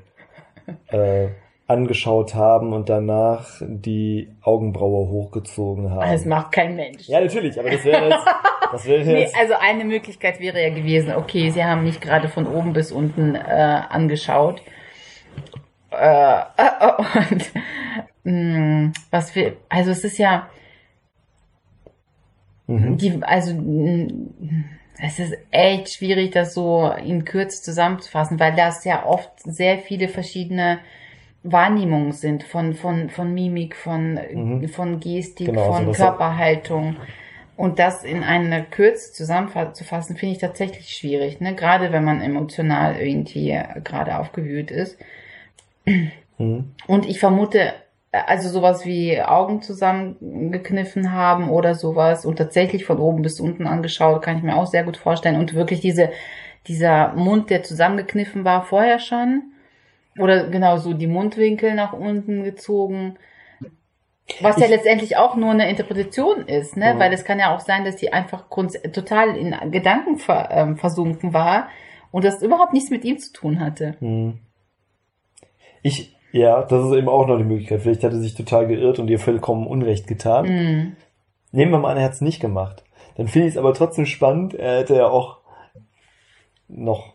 äh, 0.89 1.29
angeschaut 1.71 2.35
haben 2.35 2.73
und 2.73 2.89
danach 2.89 3.47
die 3.61 4.29
Augenbraue 4.43 5.09
hochgezogen 5.09 5.93
haben. 5.93 6.11
Das 6.11 6.25
macht 6.25 6.51
kein 6.51 6.75
Mensch. 6.75 7.07
ja, 7.07 7.21
natürlich, 7.21 7.59
aber 7.61 7.71
das 7.71 7.85
wäre 7.85 8.09
jetzt, 8.09 8.27
das 8.73 8.87
wäre 8.87 9.05
Nee, 9.05 9.21
jetzt, 9.21 9.37
also 9.39 9.55
eine 9.55 9.85
Möglichkeit 9.85 10.41
wäre 10.41 10.61
ja 10.61 10.71
gewesen, 10.71 11.15
okay, 11.15 11.51
sie 11.51 11.65
haben 11.65 11.85
mich 11.85 12.01
gerade 12.01 12.29
von 12.29 12.49
oben 12.49 12.73
bis 12.73 12.91
unten 12.91 13.37
äh, 13.37 13.39
angeschaut. 13.89 14.61
Äh, 15.93 16.43
und 17.31 17.53
mh, 18.25 18.93
was 19.13 19.35
wir, 19.37 19.57
also 19.69 19.93
es 19.93 20.03
ist 20.03 20.19
ja, 20.19 20.49
mhm. 22.67 22.97
die, 22.97 23.23
also 23.23 23.55
mh, 23.55 24.09
es 25.01 25.21
ist 25.21 25.39
echt 25.53 25.93
schwierig, 25.93 26.33
das 26.33 26.53
so 26.53 26.91
in 26.91 27.25
Kürze 27.25 27.63
zusammenzufassen, 27.63 28.41
weil 28.41 28.57
das 28.57 28.85
ja 28.85 29.07
oft 29.07 29.31
sehr 29.45 29.79
viele 29.79 30.09
verschiedene 30.09 30.81
Wahrnehmungen 31.43 32.13
sind 32.13 32.43
von, 32.43 32.75
von, 32.75 33.09
von 33.11 33.33
Mimik, 33.33 33.75
von, 33.77 34.19
Mhm. 34.33 34.69
von 34.69 35.01
Gestik, 35.01 35.47
Genau, 35.47 35.63
also 35.63 35.73
von 35.75 35.87
das- 35.89 35.97
Körperhaltung. 35.97 36.97
Und 37.57 37.79
das 37.79 38.05
in 38.05 38.23
einer 38.23 38.63
Kürze 38.63 39.13
zusammenzufassen, 39.13 40.17
finde 40.17 40.35
ich 40.35 40.41
tatsächlich 40.41 40.89
schwierig, 40.97 41.41
ne? 41.43 41.55
Gerade 41.55 41.93
wenn 41.93 42.05
man 42.05 42.23
emotional 42.23 42.97
irgendwie 42.97 43.51
äh, 43.51 43.65
gerade 43.85 44.19
aufgewühlt 44.19 44.71
ist. 44.71 44.97
Mhm. 46.39 46.73
Und 46.87 47.07
ich 47.07 47.21
vermute, 47.21 47.75
also 48.13 48.49
sowas 48.49 48.87
wie 48.87 49.21
Augen 49.21 49.61
zusammengekniffen 49.63 51.13
haben 51.13 51.51
oder 51.51 51.75
sowas 51.75 52.25
und 52.25 52.37
tatsächlich 52.37 52.85
von 52.87 52.99
oben 52.99 53.23
bis 53.23 53.41
unten 53.41 53.67
angeschaut, 53.67 54.23
kann 54.23 54.39
ich 54.39 54.43
mir 54.43 54.57
auch 54.57 54.67
sehr 54.67 54.85
gut 54.85 54.97
vorstellen. 54.97 55.37
Und 55.39 55.55
wirklich 55.55 55.81
diese, 55.81 56.11
dieser 56.67 57.13
Mund, 57.15 57.51
der 57.51 57.63
zusammengekniffen 57.63 58.45
war 58.45 58.63
vorher 58.65 58.99
schon. 58.99 59.50
Oder 60.21 60.49
genau 60.49 60.77
so 60.77 60.93
die 60.95 61.07
Mundwinkel 61.07 61.75
nach 61.75 61.93
unten 61.93 62.45
gezogen. 62.45 63.17
Was 64.41 64.59
ja 64.59 64.65
Ich- 64.67 64.71
letztendlich 64.71 65.17
auch 65.17 65.35
nur 65.37 65.51
eine 65.51 65.69
Interpretation 65.69 66.47
ist, 66.47 66.77
ne? 66.77 66.95
Mhm. 66.95 66.99
Weil 67.01 67.13
es 67.13 67.25
kann 67.25 67.39
ja 67.41 67.55
auch 67.55 67.61
sein, 67.61 67.85
dass 67.85 67.97
die 67.97 68.13
einfach 68.13 68.45
total 68.93 69.37
in 69.37 69.55
Gedanken 69.73 70.19
ver 70.19 70.49
ähm, 70.53 70.77
versunken 70.77 71.33
war 71.35 71.69
und 72.13 72.25
das 72.25 72.43
überhaupt 72.43 72.73
nichts 72.73 72.91
mit 72.91 73.05
ihm 73.05 73.19
zu 73.19 73.33
tun 73.33 73.59
hatte. 73.61 73.97
Mhm. 74.01 74.39
Ich, 75.83 76.15
ja, 76.33 76.63
das 76.63 76.85
ist 76.87 76.93
eben 76.93 77.09
auch 77.09 77.27
noch 77.27 77.39
die 77.39 77.45
Möglichkeit. 77.45 77.81
Vielleicht 77.83 78.05
hat 78.05 78.13
er 78.13 78.19
sich 78.21 78.35
total 78.35 78.69
geirrt 78.69 78.99
und 78.99 79.09
ihr 79.09 79.19
vollkommen 79.19 79.67
Unrecht 79.67 80.07
getan. 80.07 80.47
Mhm. 80.47 80.97
Nehmen 81.53 81.73
wir 81.73 81.79
mal 81.79 81.93
an, 81.93 81.99
er 81.99 82.05
hat 82.05 82.13
es 82.13 82.21
nicht 82.21 82.41
gemacht. 82.41 82.85
Dann 83.17 83.27
finde 83.27 83.49
ich 83.49 83.55
es 83.55 83.59
aber 83.59 83.75
trotzdem 83.75 84.07
spannend. 84.07 84.55
Er 84.55 84.79
hätte 84.79 84.95
ja 84.95 85.09
auch 85.09 85.39
noch 86.69 87.15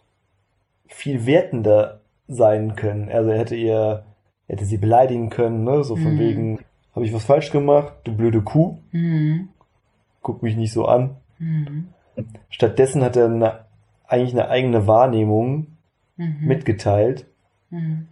viel 0.87 1.25
wertender 1.25 2.01
sein 2.27 2.75
können. 2.75 3.09
Also 3.09 3.29
er 3.31 3.37
hätte 3.39 3.55
ihr, 3.55 4.03
hätte 4.47 4.65
sie 4.65 4.77
beleidigen 4.77 5.29
können, 5.29 5.63
ne? 5.63 5.83
So 5.83 5.95
von 5.95 6.15
Mhm. 6.15 6.19
wegen, 6.19 6.59
habe 6.95 7.05
ich 7.05 7.13
was 7.13 7.25
falsch 7.25 7.51
gemacht? 7.51 7.93
Du 8.03 8.15
blöde 8.15 8.41
Kuh, 8.41 8.77
Mhm. 8.91 9.49
guck 10.21 10.41
mich 10.43 10.55
nicht 10.55 10.71
so 10.73 10.85
an. 10.85 11.17
Mhm. 11.39 11.89
Stattdessen 12.49 13.03
hat 13.03 13.15
er 13.17 13.25
eine, 13.25 13.59
eigentlich 14.07 14.33
eine 14.33 14.49
eigene 14.49 14.87
Wahrnehmung 14.87 15.67
Mhm. 16.17 16.37
mitgeteilt, 16.47 17.25
Mhm. 17.69 18.07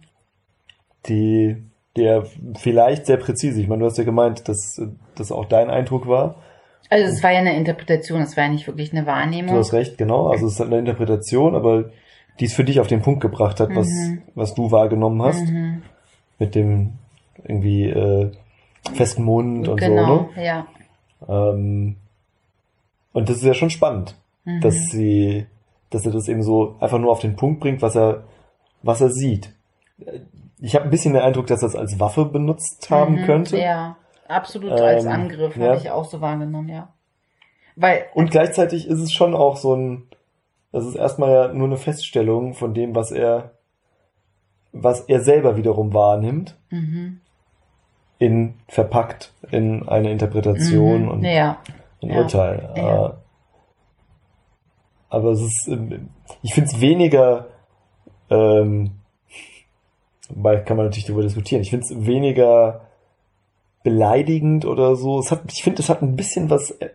die 1.06 1.62
der 1.96 2.24
vielleicht 2.56 3.06
sehr 3.06 3.18
präzise. 3.18 3.60
Ich 3.60 3.68
meine, 3.68 3.80
du 3.80 3.86
hast 3.86 3.98
ja 3.98 4.04
gemeint, 4.04 4.48
dass 4.48 4.82
das 5.14 5.30
auch 5.30 5.44
dein 5.44 5.70
Eindruck 5.70 6.08
war. 6.08 6.36
Also 6.90 7.06
es 7.06 7.22
war 7.22 7.30
ja 7.30 7.38
eine 7.38 7.56
Interpretation, 7.56 8.20
es 8.20 8.36
war 8.36 8.44
ja 8.44 8.50
nicht 8.50 8.66
wirklich 8.66 8.92
eine 8.92 9.06
Wahrnehmung. 9.06 9.52
Du 9.54 9.58
hast 9.60 9.72
recht, 9.72 9.96
genau. 9.96 10.26
Also 10.26 10.46
es 10.48 10.54
ist 10.54 10.60
eine 10.60 10.78
Interpretation, 10.78 11.54
aber 11.54 11.90
die 12.40 12.46
es 12.46 12.54
für 12.54 12.64
dich 12.64 12.80
auf 12.80 12.86
den 12.86 13.02
Punkt 13.02 13.20
gebracht 13.20 13.60
hat, 13.60 13.74
was, 13.74 13.88
Mhm. 13.88 14.22
was 14.34 14.54
du 14.54 14.70
wahrgenommen 14.70 15.22
hast. 15.22 15.46
Mhm. 15.46 15.82
Mit 16.38 16.54
dem 16.54 16.94
irgendwie 17.44 17.84
äh, 17.88 18.30
festen 18.94 19.22
Mund 19.24 19.68
und 19.68 19.78
Genau, 19.80 20.06
so. 20.34 20.40
Ne? 20.40 20.44
ja. 20.44 20.66
Ähm, 21.28 21.96
und 23.12 23.28
das 23.28 23.36
ist 23.38 23.44
ja 23.44 23.54
schon 23.54 23.70
spannend, 23.70 24.16
Mhm. 24.44 24.60
dass 24.60 24.74
sie, 24.90 25.46
dass 25.90 26.04
er 26.06 26.12
das 26.12 26.28
eben 26.28 26.42
so 26.42 26.76
einfach 26.80 26.98
nur 26.98 27.12
auf 27.12 27.20
den 27.20 27.36
Punkt 27.36 27.60
bringt, 27.60 27.82
was 27.82 27.96
er, 27.96 28.24
was 28.82 29.00
er 29.00 29.10
sieht. 29.10 29.50
Ich 30.60 30.74
habe 30.74 30.84
ein 30.86 30.90
bisschen 30.90 31.14
den 31.14 31.22
Eindruck, 31.22 31.46
dass 31.46 31.62
er 31.62 31.68
es 31.68 31.76
als 31.76 31.98
Waffe 32.00 32.24
benutzt 32.24 32.88
haben 32.90 33.20
Mhm, 33.22 33.24
könnte. 33.26 33.58
Ja, 33.58 33.96
absolut 34.28 34.72
als 34.72 35.04
Ähm, 35.04 35.12
Angriff 35.12 35.56
ja. 35.56 35.68
habe 35.68 35.76
ich 35.78 35.90
auch 35.90 36.04
so 36.04 36.20
wahrgenommen, 36.20 36.68
ja. 36.68 36.88
Weil, 37.76 38.04
Und 38.14 38.30
gleichzeitig 38.30 38.86
ist 38.88 39.00
es 39.00 39.12
schon 39.12 39.34
auch 39.34 39.56
so 39.56 39.74
ein, 39.74 40.04
das 40.74 40.86
ist 40.86 40.96
erstmal 40.96 41.30
ja 41.30 41.52
nur 41.52 41.68
eine 41.68 41.76
Feststellung 41.76 42.52
von 42.52 42.74
dem, 42.74 42.96
was 42.96 43.12
er, 43.12 43.52
was 44.72 45.02
er 45.02 45.20
selber 45.20 45.56
wiederum 45.56 45.94
wahrnimmt, 45.94 46.58
mhm. 46.68 47.20
in 48.18 48.54
verpackt 48.66 49.32
in 49.52 49.88
eine 49.88 50.10
Interpretation 50.10 51.02
mhm. 51.02 51.08
und 51.08 51.22
ja, 51.22 51.58
ein 52.02 52.10
ja, 52.10 52.16
Urteil. 52.16 52.72
ja. 52.76 53.06
Äh, 53.06 53.12
Aber 55.10 55.30
es 55.30 55.42
ist, 55.42 55.68
ähm, 55.68 56.08
ich 56.42 56.54
finde 56.54 56.70
es 56.70 56.80
weniger, 56.80 57.46
ähm, 58.28 58.96
wobei 60.30 60.56
kann 60.56 60.76
man 60.76 60.86
natürlich 60.86 61.06
darüber 61.06 61.22
diskutieren, 61.22 61.62
ich 61.62 61.70
finde 61.70 61.86
es 61.86 62.04
weniger 62.04 62.88
beleidigend 63.84 64.64
oder 64.64 64.96
so. 64.96 65.20
Es 65.20 65.30
hat, 65.30 65.42
ich 65.52 65.62
finde, 65.62 65.82
es 65.82 65.88
hat 65.88 66.02
ein 66.02 66.16
bisschen 66.16 66.50
was, 66.50 66.72
äh, 66.72 66.90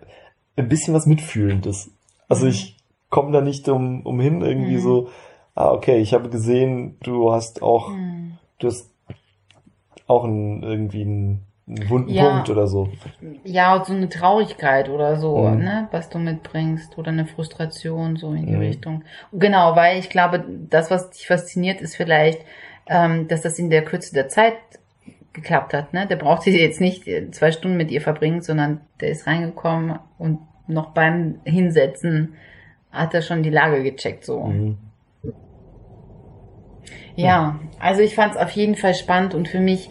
ein 0.58 0.68
bisschen 0.68 0.94
was 0.94 1.06
Mitfühlendes. 1.06 1.92
Also 2.28 2.44
Mhm. 2.44 2.52
ich 2.52 2.79
komme 3.10 3.32
da 3.32 3.42
nicht 3.42 3.68
um, 3.70 4.02
umhin, 4.06 4.42
irgendwie 4.42 4.76
Mhm. 4.76 4.82
so, 4.82 5.10
ah, 5.56 5.72
okay, 5.72 5.98
ich 6.00 6.14
habe 6.14 6.30
gesehen, 6.30 6.98
du 7.02 7.32
hast 7.32 7.62
auch, 7.62 7.90
Mhm. 7.90 8.38
du 8.60 8.68
hast 8.68 8.92
auch 10.08 10.24
einen, 10.24 10.64
irgendwie 10.64 11.02
einen, 11.02 11.42
einen 11.68 11.90
wunden 11.90 12.10
Ja. 12.14 12.30
Punkt 12.30 12.50
oder 12.50 12.68
so. 12.68 12.90
ja, 13.44 13.84
so 13.86 13.94
eine 13.94 14.10
Traurigkeit 14.10 14.90
oder 14.90 15.18
so, 15.18 15.38
Mhm. 15.48 15.64
ne, 15.64 15.88
was 15.92 16.10
du 16.10 16.18
mitbringst 16.20 16.98
oder 16.98 17.10
eine 17.12 17.26
Frustration 17.26 18.16
so 18.16 18.34
in 18.34 18.46
die 18.46 18.54
Mhm. 18.54 18.60
Richtung. 18.60 19.04
Genau, 19.34 19.76
weil 19.76 20.00
ich 20.00 20.10
glaube, 20.10 20.44
das, 20.70 20.90
was 20.90 21.12
dich 21.12 21.28
fasziniert, 21.28 21.82
ist 21.82 21.96
vielleicht, 21.96 22.40
ähm, 22.88 23.28
dass 23.28 23.42
das 23.42 23.60
in 23.60 23.70
der 23.70 23.84
Kürze 23.86 24.14
der 24.14 24.30
Zeit 24.30 24.56
geklappt 25.34 25.74
hat, 25.74 25.94
ne? 25.94 26.08
Der 26.08 26.16
brauchte 26.16 26.50
jetzt 26.50 26.82
nicht 26.82 27.08
äh, 27.08 27.30
zwei 27.30 27.52
Stunden 27.52 27.78
mit 27.78 27.92
ihr 27.92 28.02
verbringen, 28.02 28.42
sondern 28.42 28.82
der 29.00 29.10
ist 29.10 29.28
reingekommen 29.28 30.00
und 30.18 30.40
noch 30.68 30.92
beim 30.92 31.40
Hinsetzen 31.46 32.34
hat 32.92 33.14
er 33.14 33.22
schon 33.22 33.44
die 33.44 33.50
Lage 33.50 33.84
gecheckt, 33.84 34.26
so. 34.26 34.44
Mhm. 34.44 34.78
Ja, 37.16 37.60
also 37.80 38.02
ich 38.02 38.16
fand 38.16 38.36
es 38.36 38.40
auf 38.40 38.52
jeden 38.52 38.76
Fall 38.76 38.94
spannend 38.94 39.34
und 39.34 39.48
für 39.48 39.60
mich 39.60 39.90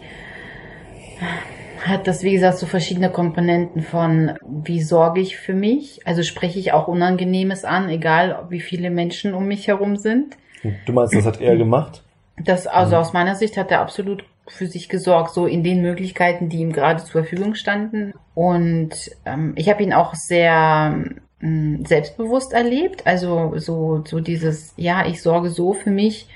hat 1.85 2.07
das, 2.07 2.23
wie 2.23 2.33
gesagt, 2.33 2.57
so 2.57 2.65
verschiedene 2.65 3.09
Komponenten 3.09 3.81
von, 3.81 4.33
wie 4.45 4.81
sorge 4.81 5.21
ich 5.21 5.37
für 5.37 5.53
mich? 5.53 6.05
Also 6.05 6.23
spreche 6.23 6.59
ich 6.59 6.73
auch 6.73 6.87
Unangenehmes 6.87 7.65
an, 7.65 7.89
egal 7.89 8.45
wie 8.49 8.59
viele 8.59 8.89
Menschen 8.89 9.33
um 9.33 9.47
mich 9.47 9.67
herum 9.67 9.95
sind. 9.95 10.37
Du 10.85 10.93
meinst, 10.93 11.15
das 11.15 11.25
hat 11.25 11.39
er 11.39 11.55
gemacht? 11.55 12.03
Das, 12.37 12.67
also 12.67 12.97
aus 12.97 13.13
meiner 13.13 13.35
Sicht 13.35 13.57
hat 13.57 13.71
er 13.71 13.81
absolut 13.81 14.23
für 14.47 14.65
sich 14.65 14.89
gesorgt, 14.89 15.33
so 15.33 15.45
in 15.45 15.63
den 15.63 15.81
Möglichkeiten, 15.81 16.49
die 16.49 16.57
ihm 16.57 16.73
gerade 16.73 17.03
zur 17.03 17.23
Verfügung 17.23 17.55
standen. 17.55 18.13
Und 18.33 19.11
ähm, 19.25 19.53
ich 19.55 19.69
habe 19.69 19.83
ihn 19.83 19.93
auch 19.93 20.15
sehr 20.15 21.03
selbstbewusst 21.41 22.53
erlebt. 22.53 23.07
Also 23.07 23.53
so, 23.57 24.03
so 24.05 24.19
dieses, 24.19 24.73
ja, 24.75 25.05
ich 25.05 25.21
sorge 25.21 25.49
so 25.49 25.73
für 25.73 25.89
mich, 25.91 26.27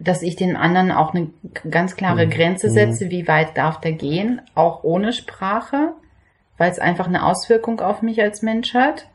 dass 0.00 0.22
ich 0.22 0.36
den 0.36 0.56
anderen 0.56 0.90
auch 0.92 1.14
eine 1.14 1.30
ganz 1.70 1.96
klare 1.96 2.26
Mhm. 2.26 2.30
Grenze 2.30 2.68
Mhm. 2.68 2.72
setze, 2.72 3.10
wie 3.10 3.28
weit 3.28 3.56
darf 3.56 3.80
der 3.80 3.92
gehen, 3.92 4.40
auch 4.54 4.84
ohne 4.84 5.12
Sprache, 5.12 5.92
weil 6.56 6.70
es 6.70 6.78
einfach 6.78 7.06
eine 7.06 7.24
Auswirkung 7.24 7.80
auf 7.80 8.02
mich 8.02 8.20
als 8.20 8.42
Mensch 8.42 8.74
hat. 8.74 9.06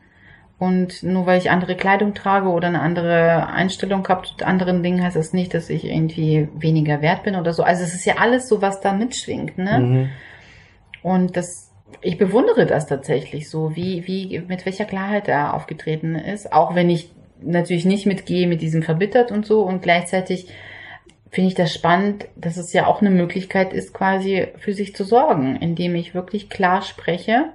Und 0.60 1.04
nur 1.04 1.26
weil 1.26 1.40
ich 1.40 1.52
andere 1.52 1.76
Kleidung 1.76 2.14
trage 2.14 2.48
oder 2.48 2.70
eine 2.70 2.80
andere 2.80 3.48
Einstellung 3.48 4.08
habe 4.08 4.26
zu 4.26 4.46
anderen 4.46 4.84
Dingen, 4.84 5.04
heißt 5.04 5.18
das 5.18 5.34
nicht, 5.34 5.54
dass 5.54 5.70
ich 5.70 5.84
irgendwie 5.84 6.48
weniger 6.56 7.02
wert 7.02 7.24
bin 7.24 7.36
oder 7.36 7.52
so. 7.52 7.64
Also 7.64 7.84
es 7.84 7.94
ist 7.94 8.06
ja 8.06 8.16
alles 8.20 8.48
so, 8.48 8.62
was 8.62 8.80
da 8.80 8.94
mitschwingt, 8.94 9.58
ne? 9.58 9.80
Mhm. 9.80 10.10
Und 11.02 11.36
das, 11.36 11.73
ich 12.02 12.18
bewundere 12.18 12.66
das 12.66 12.88
tatsächlich 12.88 13.50
so, 13.50 13.76
wie, 13.76 14.08
wie, 14.08 14.40
mit 14.48 14.66
welcher 14.66 14.86
Klarheit 14.86 15.28
er 15.28 15.54
aufgetreten 15.54 16.16
ist. 16.16 16.52
Auch 16.54 16.76
wenn 16.76 16.90
ich 16.90 17.12
natürlich 17.42 17.86
nicht 17.86 18.06
mitgehe 18.06 18.48
mit 18.48 18.62
diesem 18.62 18.84
verbittert 18.84 19.32
und 19.32 19.46
so 19.46 19.62
und 19.62 19.82
gleichzeitig 19.82 20.48
finde 21.34 21.48
ich 21.48 21.56
das 21.56 21.74
spannend, 21.74 22.28
dass 22.36 22.58
es 22.58 22.74
ja 22.74 22.86
auch 22.86 23.02
eine 23.02 23.10
Möglichkeit 23.10 23.74
ist, 23.74 23.94
quasi 23.94 24.48
für 24.58 24.74
sich 24.74 24.96
zu 24.96 25.04
sorgen, 25.04 25.56
indem 25.56 25.96
ich 25.96 26.14
wirklich 26.14 26.50
klar 26.50 26.82
spreche 26.82 27.50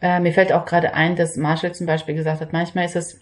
Äh, 0.00 0.20
mir 0.20 0.32
fällt 0.32 0.52
auch 0.52 0.64
gerade 0.64 0.94
ein, 0.94 1.16
dass 1.16 1.36
Marshall 1.36 1.74
zum 1.74 1.86
Beispiel 1.86 2.14
gesagt 2.14 2.40
hat, 2.40 2.52
manchmal 2.52 2.84
ist 2.84 2.94
es, 2.94 3.20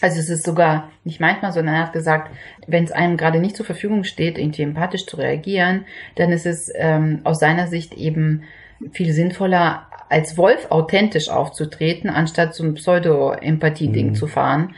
also 0.00 0.20
es 0.20 0.28
ist 0.28 0.44
sogar 0.44 0.92
nicht 1.02 1.20
manchmal, 1.20 1.50
sondern 1.52 1.74
er 1.74 1.86
hat 1.86 1.92
gesagt, 1.92 2.30
wenn 2.68 2.84
es 2.84 2.92
einem 2.92 3.16
gerade 3.16 3.40
nicht 3.40 3.56
zur 3.56 3.66
Verfügung 3.66 4.04
steht, 4.04 4.38
irgendwie 4.38 4.62
empathisch 4.62 5.06
zu 5.06 5.16
reagieren, 5.16 5.86
dann 6.14 6.30
ist 6.30 6.46
es 6.46 6.70
ähm, 6.76 7.22
aus 7.24 7.40
seiner 7.40 7.66
Sicht 7.66 7.94
eben 7.94 8.44
viel 8.92 9.12
sinnvoller, 9.12 9.86
als 10.08 10.36
Wolf 10.36 10.70
authentisch 10.70 11.28
aufzutreten, 11.28 12.10
anstatt 12.10 12.54
so 12.54 12.64
ein 12.64 12.74
Pseudo-Empathie-Ding 12.74 14.08
Mhm. 14.08 14.14
zu 14.14 14.26
fahren, 14.26 14.74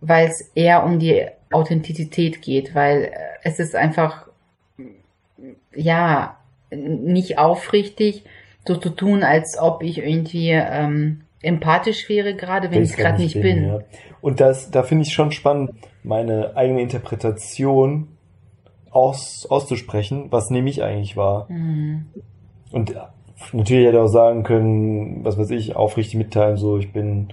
weil 0.00 0.28
es 0.28 0.52
eher 0.54 0.84
um 0.84 0.98
die 0.98 1.26
Authentizität 1.50 2.42
geht, 2.42 2.74
weil 2.74 3.04
äh, 3.04 3.10
es 3.42 3.58
ist 3.58 3.74
einfach, 3.74 4.28
ja, 5.74 6.36
nicht 6.70 7.38
aufrichtig, 7.38 8.24
so 8.66 8.76
zu 8.76 8.90
tun, 8.90 9.22
als 9.22 9.56
ob 9.58 9.82
ich 9.82 9.98
irgendwie 9.98 10.50
ähm, 10.50 11.22
empathisch 11.40 12.08
wäre, 12.08 12.34
gerade 12.34 12.70
wenn 12.70 12.82
ich 12.82 12.96
gerade 12.96 13.22
nicht 13.22 13.40
bin. 13.40 13.64
Ja. 13.64 13.80
Und 14.20 14.40
das, 14.40 14.70
da 14.70 14.82
finde 14.82 15.04
ich 15.04 15.14
schon 15.14 15.32
spannend, 15.32 15.70
meine 16.02 16.56
eigene 16.56 16.82
Interpretation 16.82 18.08
aus, 18.90 19.46
auszusprechen, 19.48 20.26
was 20.30 20.50
nehme 20.50 20.68
ich 20.68 20.82
eigentlich 20.82 21.16
wahr. 21.16 21.46
Mhm. 21.48 22.06
Und 22.70 22.94
natürlich 23.52 23.86
hätte 23.86 23.98
er 23.98 24.04
auch 24.04 24.08
sagen 24.08 24.42
können, 24.42 25.24
was 25.24 25.38
weiß 25.38 25.50
ich, 25.50 25.76
aufrichtig 25.76 26.16
mitteilen, 26.16 26.56
so 26.56 26.78
ich 26.78 26.92
bin, 26.92 27.28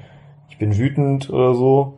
ich 0.49 0.57
bin 0.57 0.77
wütend 0.77 1.29
oder 1.29 1.53
so, 1.55 1.97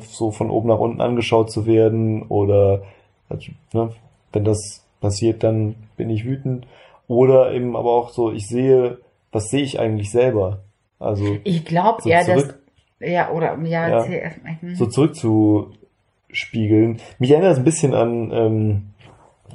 so 0.00 0.30
von 0.30 0.50
oben 0.50 0.68
nach 0.68 0.78
unten 0.78 1.00
angeschaut 1.00 1.50
zu 1.50 1.66
werden 1.66 2.22
oder 2.22 2.82
also, 3.28 3.52
ne, 3.72 3.90
wenn 4.32 4.44
das 4.44 4.84
passiert, 5.00 5.42
dann 5.42 5.74
bin 5.96 6.10
ich 6.10 6.24
wütend. 6.24 6.66
Oder 7.08 7.52
eben 7.52 7.76
aber 7.76 7.90
auch 7.90 8.10
so, 8.10 8.30
ich 8.32 8.46
sehe, 8.46 8.98
was 9.32 9.48
sehe 9.48 9.62
ich 9.62 9.80
eigentlich 9.80 10.10
selber? 10.10 10.58
Also 10.98 11.38
Ich 11.44 11.64
glaube 11.64 12.02
So 12.02 12.10
eher, 12.10 12.24
dass, 12.24 12.54
ja, 13.00 13.30
oder, 13.30 13.58
ja, 13.64 14.04
Ja. 14.04 14.30
Mhm. 14.60 14.74
so 14.74 14.86
zurückzuspiegeln. 14.86 17.00
Mich 17.18 17.30
erinnert 17.30 17.52
es 17.52 17.58
ein 17.58 17.64
bisschen 17.64 17.94
an, 17.94 18.30
ähm, 18.32 18.82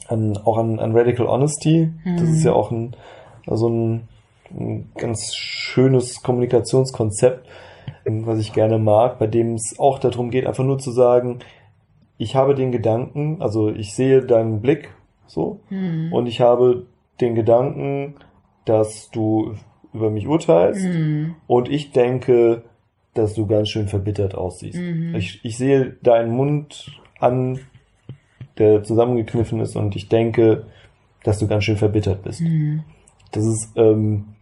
an 0.08 0.38
auch 0.44 0.58
an, 0.58 0.80
an 0.80 0.98
Radical 0.98 1.28
Honesty. 1.28 1.92
Das 2.04 2.24
Mhm. 2.24 2.34
ist 2.34 2.44
ja 2.44 2.54
auch 2.54 2.72
ein, 2.72 2.96
also 3.48 3.70
ein, 3.70 4.08
ein 4.52 4.90
ganz 4.98 5.36
schönes 5.36 6.22
Kommunikationskonzept, 6.24 7.48
ähm, 8.06 8.26
was 8.26 8.40
ich 8.40 8.54
gerne 8.54 8.78
mag, 8.80 9.20
bei 9.20 9.28
dem 9.28 9.56
es 9.56 9.76
auch 9.80 10.00
darum 10.00 10.30
geht, 10.32 10.46
einfach 10.46 10.64
nur 10.64 10.80
zu 10.80 10.92
sagen, 10.92 11.40
ich 12.18 12.36
habe 12.36 12.56
den 12.56 12.72
Gedanken, 12.72 13.42
also 13.42 13.70
ich 13.70 13.94
sehe 13.94 14.22
deinen 14.22 14.62
Blick 14.62 14.90
so 15.28 15.60
Mhm. 15.70 16.14
und 16.14 16.28
ich 16.28 16.40
habe 16.42 16.86
den 17.20 17.36
Gedanken, 17.36 18.16
dass 18.66 19.10
du 19.12 19.56
über 19.94 20.10
mich 20.10 20.28
urteilst 20.28 20.84
Mhm. 20.86 21.36
und 21.48 21.70
ich 21.70 21.92
denke, 21.92 22.64
dass 23.14 23.34
du 23.34 23.48
ganz 23.48 23.70
schön 23.70 23.88
verbittert 23.88 24.36
aussiehst. 24.36 24.78
Mhm. 24.78 25.16
Ich, 25.16 25.40
ich 25.44 25.58
sehe 25.58 25.96
deinen 26.04 26.32
Mund 26.36 26.92
an, 27.20 27.60
der 28.58 28.84
zusammengekniffen 28.84 29.60
ist 29.62 29.76
und 29.76 29.96
ich 29.96 30.08
denke, 30.10 30.66
dass 31.24 31.40
du 31.40 31.48
ganz 31.48 31.64
schön 31.64 31.78
verbittert 31.78 32.24
bist. 32.24 32.42
Mhm. 32.42 32.84
Das 33.36 33.46
ist, 33.46 33.70
ähm, 33.76 34.36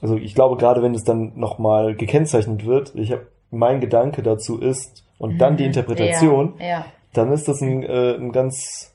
also 0.00 0.16
ich 0.16 0.34
glaube, 0.34 0.56
gerade 0.56 0.82
wenn 0.82 0.94
es 0.94 1.04
dann 1.04 1.32
nochmal 1.38 1.94
gekennzeichnet 1.94 2.64
wird, 2.64 2.94
ich 2.94 3.12
habe 3.12 3.26
mein 3.50 3.80
Gedanke 3.80 4.22
dazu 4.22 4.58
ist 4.58 5.04
und 5.18 5.38
dann 5.38 5.56
die 5.56 5.64
Mhm. 5.64 5.68
Interpretation, 5.68 6.54
Ja, 6.58 6.66
ja. 6.66 6.84
dann 7.12 7.32
ist 7.32 7.48
das 7.48 7.60
ein, 7.60 7.82
äh, 7.82 8.14
ein 8.14 8.32
ganz 8.32 8.94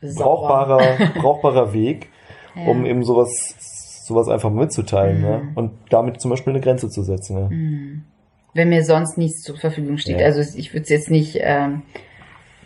Sauber. 0.00 0.24
brauchbarer, 0.24 0.96
brauchbarer 1.20 1.72
Weg, 1.72 2.10
Ja. 2.54 2.66
um 2.70 2.84
eben 2.84 3.02
sowas, 3.04 3.30
sowas 4.06 4.28
einfach 4.28 4.50
mitzuteilen, 4.50 5.16
Mhm. 5.18 5.22
ne? 5.24 5.48
Und 5.54 5.72
damit 5.90 6.20
zum 6.20 6.30
Beispiel 6.30 6.52
eine 6.52 6.60
Grenze 6.60 6.88
zu 6.90 7.02
setzen, 7.02 7.36
ne? 7.36 7.48
Mhm. 7.50 8.04
Wenn 8.54 8.68
mir 8.70 8.84
sonst 8.84 9.18
nichts 9.18 9.42
zur 9.42 9.56
Verfügung 9.58 9.98
steht. 9.98 10.22
Also 10.22 10.40
ich 10.40 10.72
würde 10.72 10.84
es 10.84 10.88
jetzt 10.88 11.10
nicht 11.10 11.36
ähm, 11.40 11.82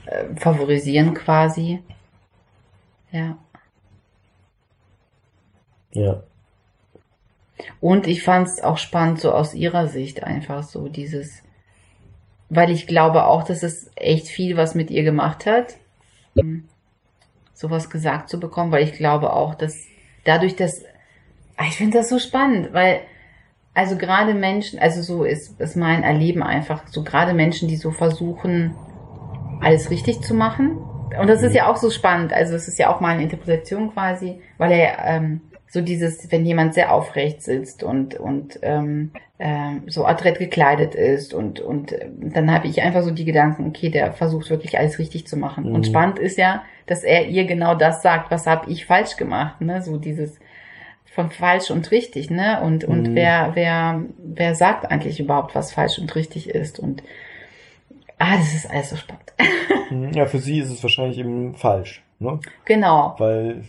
äh, 0.07 0.37
favorisieren 0.37 1.15
quasi. 1.15 1.81
Ja. 3.11 3.39
Ja. 5.93 6.23
Und 7.81 8.07
ich 8.07 8.23
fand 8.23 8.49
es 8.49 8.63
auch 8.63 8.79
spannend, 8.79 9.21
so 9.21 9.33
aus 9.33 9.55
ihrer 9.55 9.87
Sicht 9.87 10.23
einfach 10.23 10.63
so 10.63 10.89
dieses, 10.89 11.43
weil 12.49 12.71
ich 12.71 12.87
glaube 12.87 13.25
auch, 13.25 13.43
dass 13.45 13.63
es 13.63 13.91
echt 13.97 14.29
viel 14.29 14.57
was 14.57 14.75
mit 14.75 14.91
ihr 14.91 15.03
gemacht 15.03 15.47
hat, 15.47 15.77
ähm, 16.37 16.65
sowas 17.53 17.91
gesagt 17.91 18.31
zu 18.31 18.41
bekommen, 18.41 18.73
weil 18.73 18.85
ich 18.85 18.95
glaube 18.95 19.33
auch, 19.33 19.55
dass 19.55 19.85
dadurch, 20.25 20.57
dass, 20.57 20.85
Ah, 21.61 21.67
ich 21.69 21.77
finde 21.77 21.99
das 21.99 22.09
so 22.09 22.19
spannend, 22.19 22.73
weil, 22.73 23.03
also 23.75 23.99
gerade 23.99 24.33
Menschen, 24.33 24.79
also 24.79 25.03
so 25.03 25.25
ist, 25.25 25.61
ist 25.61 25.77
mein 25.77 26.03
Erleben 26.03 26.43
einfach, 26.43 26.87
so 26.87 27.05
gerade 27.05 27.35
Menschen, 27.35 27.69
die 27.69 27.77
so 27.77 27.91
versuchen, 27.91 28.75
alles 29.61 29.91
richtig 29.91 30.23
zu 30.23 30.33
machen. 30.33 30.79
Und 31.21 31.27
das 31.29 31.43
ist 31.43 31.55
ja 31.55 31.71
auch 31.71 31.77
so 31.77 31.91
spannend, 31.91 32.33
also 32.33 32.55
es 32.55 32.67
ist 32.67 32.79
ja 32.79 32.89
auch 32.89 33.01
mal 33.01 33.11
eine 33.11 33.25
Interpretation 33.25 33.93
quasi, 33.93 34.41
weil 34.57 34.73
er 34.73 35.05
ähm, 35.05 35.43
so 35.73 35.81
dieses, 35.81 36.31
wenn 36.33 36.45
jemand 36.45 36.75
sehr 36.75 36.93
aufrecht 36.93 37.43
sitzt 37.43 37.85
und 37.85 38.15
und 38.17 38.59
ähm, 38.63 39.13
ähm, 39.39 39.85
so 39.87 40.05
adrett 40.05 40.39
gekleidet 40.41 40.97
ist 40.97 41.33
und 41.33 41.61
und 41.61 41.93
ähm, 41.93 42.33
dann 42.35 42.53
habe 42.53 42.67
ich 42.67 42.83
einfach 42.83 43.03
so 43.03 43.13
die 43.13 43.25
Gedanken, 43.25 43.69
okay, 43.69 43.89
der 43.89 44.13
versucht 44.13 44.51
wirklich 44.51 44.77
alles 44.77 44.99
richtig 44.99 45.29
zu 45.29 45.37
machen. 45.37 45.69
Mhm. 45.69 45.75
Und 45.77 45.87
spannend 45.87 46.19
ist 46.19 46.37
ja, 46.39 46.65
dass 46.87 47.05
er 47.05 47.29
ihr 47.29 47.45
genau 47.45 47.77
das 47.77 48.03
sagt, 48.03 48.33
was 48.33 48.47
habe 48.49 48.69
ich 48.69 48.85
falsch 48.85 49.17
gemacht, 49.17 49.61
ne? 49.61 49.81
So 49.81 49.97
dieses 49.97 50.39
von 51.15 51.31
falsch 51.31 51.71
und 51.71 51.89
richtig, 51.93 52.31
ne? 52.31 52.61
Und 52.63 52.83
und 52.85 53.11
Mhm. 53.11 53.15
wer 53.15 53.51
wer 53.55 54.03
wer 54.19 54.55
sagt 54.57 54.91
eigentlich 54.91 55.21
überhaupt, 55.21 55.55
was 55.55 55.73
falsch 55.73 56.01
und 56.01 56.13
richtig 56.17 56.51
ist 56.51 56.81
und 56.81 57.05
ah, 58.19 58.37
das 58.37 58.55
ist 58.55 58.69
alles 58.71 58.91
so 58.91 58.97
spannend. 58.97 59.33
Hm, 59.89 60.13
Ja, 60.13 60.27
für 60.27 60.39
sie 60.39 60.59
ist 60.61 60.71
es 60.71 60.83
wahrscheinlich 60.83 61.19
eben 61.19 61.55
falsch, 61.55 62.03
ne? 62.21 62.39
genau. 62.65 63.15
Weil 63.19 63.63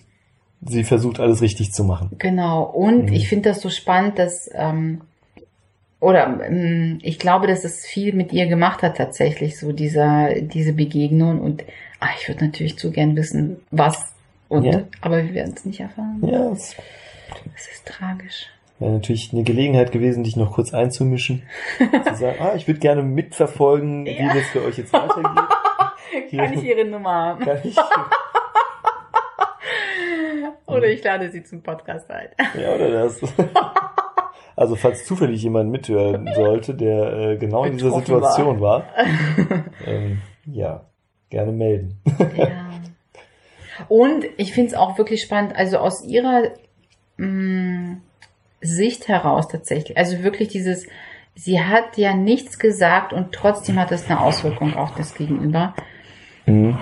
sie 0.65 0.83
versucht, 0.83 1.19
alles 1.19 1.41
richtig 1.41 1.71
zu 1.73 1.83
machen. 1.83 2.11
Genau. 2.19 2.63
Und 2.63 3.05
Mhm. 3.07 3.13
ich 3.13 3.27
finde 3.29 3.49
das 3.49 3.61
so 3.61 3.69
spannend, 3.69 4.19
dass, 4.19 4.49
ähm, 4.53 5.01
oder 5.99 6.39
ähm, 6.45 6.99
ich 7.01 7.19
glaube, 7.19 7.47
dass 7.47 7.63
es 7.63 7.85
viel 7.85 8.13
mit 8.13 8.33
ihr 8.33 8.47
gemacht 8.47 8.81
hat 8.83 8.97
tatsächlich, 8.97 9.59
so 9.59 9.71
dieser, 9.71 10.33
diese 10.41 10.73
Begegnung. 10.73 11.39
Und 11.41 11.63
ah, 11.99 12.07
ich 12.19 12.27
würde 12.27 12.45
natürlich 12.45 12.77
zu 12.77 12.91
gern 12.91 13.15
wissen, 13.15 13.57
was. 13.71 14.13
Und, 14.49 14.65
Ja. 14.65 14.81
Aber 15.01 15.23
wir 15.23 15.33
werden 15.33 15.53
es 15.55 15.65
nicht 15.65 15.79
erfahren. 15.79 16.21
Ja, 16.25 16.51
es 16.51 16.75
ist 17.55 17.85
tragisch. 17.85 18.47
wäre 18.79 18.91
natürlich 18.93 19.31
eine 19.31 19.43
Gelegenheit 19.43 19.91
gewesen, 19.91 20.23
dich 20.23 20.35
noch 20.35 20.53
kurz 20.53 20.73
einzumischen. 20.73 21.43
zu 21.77 22.15
sagen, 22.15 22.37
ah, 22.39 22.53
ich 22.55 22.67
würde 22.67 22.79
gerne 22.79 23.03
mitverfolgen, 23.03 24.05
wie 24.05 24.11
Ja. 24.11 24.33
das 24.33 24.43
für 24.47 24.63
euch 24.65 24.77
jetzt 24.79 24.91
weitergeht. 24.91 25.43
Hier. 26.29 26.39
Kann 26.43 26.53
ich 26.53 26.63
ihre 26.63 26.85
Nummer 26.85 27.11
haben? 27.13 27.45
Kann 27.45 27.57
ich? 27.63 27.75
Oder 30.67 30.87
ich 30.87 31.03
lade 31.03 31.29
sie 31.29 31.43
zum 31.43 31.61
Podcast 31.61 32.09
ein. 32.09 32.29
Ja, 32.59 32.73
oder 32.75 32.89
das? 32.89 33.21
Also 34.53 34.75
falls 34.75 35.05
zufällig 35.05 35.41
jemand 35.41 35.71
mithören 35.71 36.29
sollte, 36.35 36.75
der 36.75 37.13
äh, 37.13 37.37
genau 37.37 37.63
in 37.63 37.77
dieser 37.77 37.91
Situation 37.91 38.59
war, 38.59 38.83
ähm, 39.85 40.21
ja, 40.45 40.85
gerne 41.29 41.51
melden. 41.53 41.99
Ja. 42.35 42.69
Und 43.87 44.25
ich 44.37 44.53
finde 44.53 44.71
es 44.71 44.77
auch 44.77 44.97
wirklich 44.97 45.21
spannend, 45.21 45.55
also 45.55 45.77
aus 45.77 46.03
ihrer 46.03 46.51
mh, 47.17 47.97
Sicht 48.59 49.07
heraus 49.07 49.47
tatsächlich, 49.47 49.97
also 49.97 50.21
wirklich 50.21 50.49
dieses, 50.49 50.85
sie 51.33 51.61
hat 51.61 51.97
ja 51.97 52.13
nichts 52.13 52.59
gesagt 52.59 53.13
und 53.13 53.31
trotzdem 53.31 53.79
hat 53.79 53.89
das 53.89 54.09
eine 54.09 54.19
Auswirkung 54.19 54.75
auf 54.75 54.93
das 54.95 55.15
Gegenüber. 55.15 55.73
Mhm. 56.45 56.77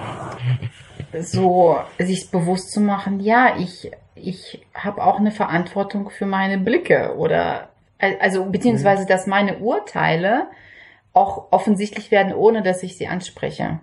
So 1.13 1.77
sich 1.97 2.31
bewusst 2.31 2.71
zu 2.71 2.81
machen, 2.81 3.19
ja, 3.19 3.57
ich, 3.57 3.91
ich 4.15 4.65
habe 4.73 5.03
auch 5.03 5.19
eine 5.19 5.31
Verantwortung 5.31 6.09
für 6.09 6.25
meine 6.25 6.57
Blicke 6.57 7.15
oder 7.17 7.69
also 8.19 8.45
beziehungsweise, 8.45 9.05
dass 9.05 9.27
meine 9.27 9.57
Urteile 9.59 10.47
auch 11.13 11.47
offensichtlich 11.51 12.11
werden, 12.11 12.33
ohne 12.33 12.63
dass 12.63 12.83
ich 12.83 12.97
sie 12.97 13.07
anspreche. 13.07 13.79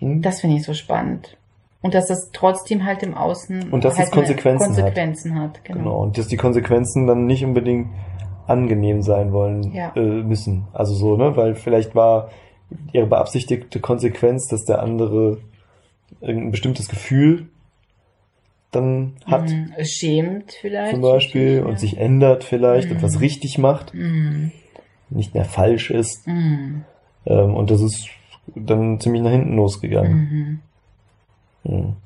Mhm. 0.00 0.22
Das 0.22 0.40
finde 0.40 0.56
ich 0.56 0.62
so 0.62 0.72
spannend. 0.74 1.36
Und 1.82 1.92
dass 1.92 2.06
das 2.06 2.30
trotzdem 2.32 2.86
halt 2.86 3.02
im 3.02 3.14
Außen 3.14 3.70
Und 3.70 3.84
dass 3.84 3.98
halt 3.98 4.08
es 4.08 4.10
Konsequenzen 4.14 4.74
Konsequenzen 4.74 5.38
hat. 5.38 5.62
Genau. 5.64 5.78
Genau. 5.78 6.02
Und 6.04 6.16
dass 6.16 6.28
die 6.28 6.38
Konsequenzen 6.38 7.06
dann 7.06 7.26
nicht 7.26 7.44
unbedingt 7.44 7.88
angenehm 8.46 9.02
sein 9.02 9.32
wollen 9.32 9.74
Ja. 9.74 9.92
äh, 9.94 10.00
müssen. 10.00 10.66
Also 10.72 10.94
so, 10.94 11.16
ne? 11.16 11.36
Weil 11.36 11.54
vielleicht 11.54 11.94
war 11.94 12.30
ihre 12.92 13.06
beabsichtigte 13.06 13.80
Konsequenz, 13.80 14.48
dass 14.48 14.64
der 14.64 14.80
andere 14.80 15.38
irgendein 16.20 16.50
bestimmtes 16.50 16.88
Gefühl 16.88 17.48
dann 18.70 19.12
hat, 19.26 19.50
Mhm. 19.50 19.72
Schämt 19.84 20.52
vielleicht. 20.60 20.90
zum 20.90 21.00
Beispiel, 21.00 21.62
und 21.62 21.78
sich 21.78 21.96
ändert 21.96 22.42
vielleicht 22.42 22.90
und 22.90 22.98
Mhm. 22.98 23.02
was 23.02 23.20
richtig 23.20 23.56
macht, 23.58 23.94
Mhm. 23.94 24.50
nicht 25.10 25.32
mehr 25.34 25.44
falsch 25.44 25.90
ist. 25.90 26.26
Mhm. 26.26 26.84
Ähm, 27.26 27.54
und 27.54 27.70
das 27.70 27.80
ist 27.80 28.08
dann 28.54 28.98
ziemlich 29.00 29.22
nach 29.22 29.30
hinten 29.30 29.54
losgegangen. 29.56 30.60
Mhm. 31.64 31.72
Mhm. 31.72 31.96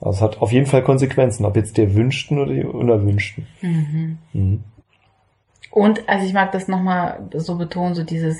Also 0.00 0.16
es 0.16 0.22
hat 0.22 0.40
auf 0.40 0.50
jeden 0.52 0.66
Fall 0.66 0.82
Konsequenzen, 0.82 1.44
ob 1.44 1.56
jetzt 1.56 1.76
die 1.76 1.82
erwünschten 1.82 2.38
oder 2.38 2.54
die 2.54 2.64
unerwünschten. 2.64 3.46
Mhm. 3.60 4.18
Mhm. 4.32 4.64
Und 5.70 6.08
also 6.08 6.24
ich 6.26 6.32
mag 6.32 6.52
das 6.52 6.68
nochmal 6.68 7.28
so 7.34 7.56
betonen, 7.58 7.94
so 7.94 8.02
dieses, 8.02 8.38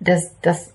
dass, 0.00 0.38
dass, 0.40 0.73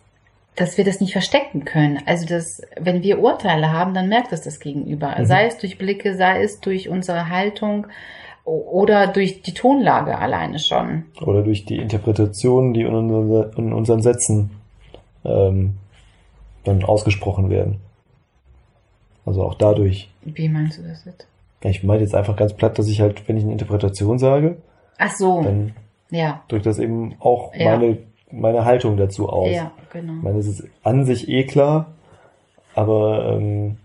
dass 0.56 0.78
wir 0.78 0.84
das 0.84 1.00
nicht 1.00 1.14
verstecken 1.14 1.64
können. 1.66 2.00
Also 2.06 2.26
dass, 2.26 2.62
wenn 2.80 3.02
wir 3.04 3.20
Urteile 3.20 3.72
haben, 3.72 3.94
dann 3.94 4.10
merkt 4.10 4.34
es 4.34 4.42
das 4.42 4.60
Gegenüber. 4.60 5.16
Mhm. 5.18 5.26
Sei 5.26 5.46
es 5.46 5.58
durch 5.58 5.78
Blicke, 5.78 6.16
sei 6.16 6.44
es 6.44 6.60
durch 6.60 6.90
unsere 6.90 7.30
Haltung 7.30 7.88
oder 8.44 9.08
durch 9.08 9.42
die 9.42 9.54
Tonlage 9.54 10.18
alleine 10.18 10.60
schon. 10.60 11.06
Oder 11.22 11.44
durch 11.44 11.66
die 11.66 11.78
Interpretation, 11.78 12.74
die 12.74 12.82
in, 12.82 12.94
unser, 12.94 13.58
in 13.58 13.74
unseren 13.74 14.02
Sätzen 14.02 14.50
ähm, 15.24 15.76
dann 16.64 16.84
ausgesprochen 16.84 17.50
werden. 17.50 17.80
Also 19.26 19.44
auch 19.44 19.54
dadurch. 19.54 20.10
Wie 20.24 20.50
meinst 20.50 20.80
du 20.80 20.84
das 20.84 21.06
jetzt? 21.06 21.28
Ich 21.62 21.84
meine 21.84 22.02
jetzt 22.02 22.16
einfach 22.16 22.36
ganz 22.36 22.54
platt, 22.54 22.80
dass 22.80 22.88
ich 22.88 23.02
halt, 23.02 23.28
wenn 23.28 23.38
ich 23.38 23.44
eine 23.44 23.52
Interpretation 23.52 24.18
sage, 24.18 24.58
Ach 24.98 25.12
so. 25.12 25.42
dann 25.44 25.74
ja. 26.10 26.42
drückt 26.48 26.66
das 26.66 26.80
eben 26.80 27.16
auch 27.20 27.54
Ja. 27.54 27.72
meine, 27.78 27.98
meine 28.32 28.66
Haltung 28.66 28.98
dazu 28.98 29.30
aus. 29.30 29.52
Ja, 29.52 29.72
genau. 29.92 30.14
Ich 30.18 30.24
meine, 30.24 30.38
es 30.40 30.48
ist 30.48 30.64
an 30.84 31.06
sich 31.06 31.28
eh 31.30 31.46
klar, 31.46 31.88
aber 32.76 33.34
ähm, 33.38 33.78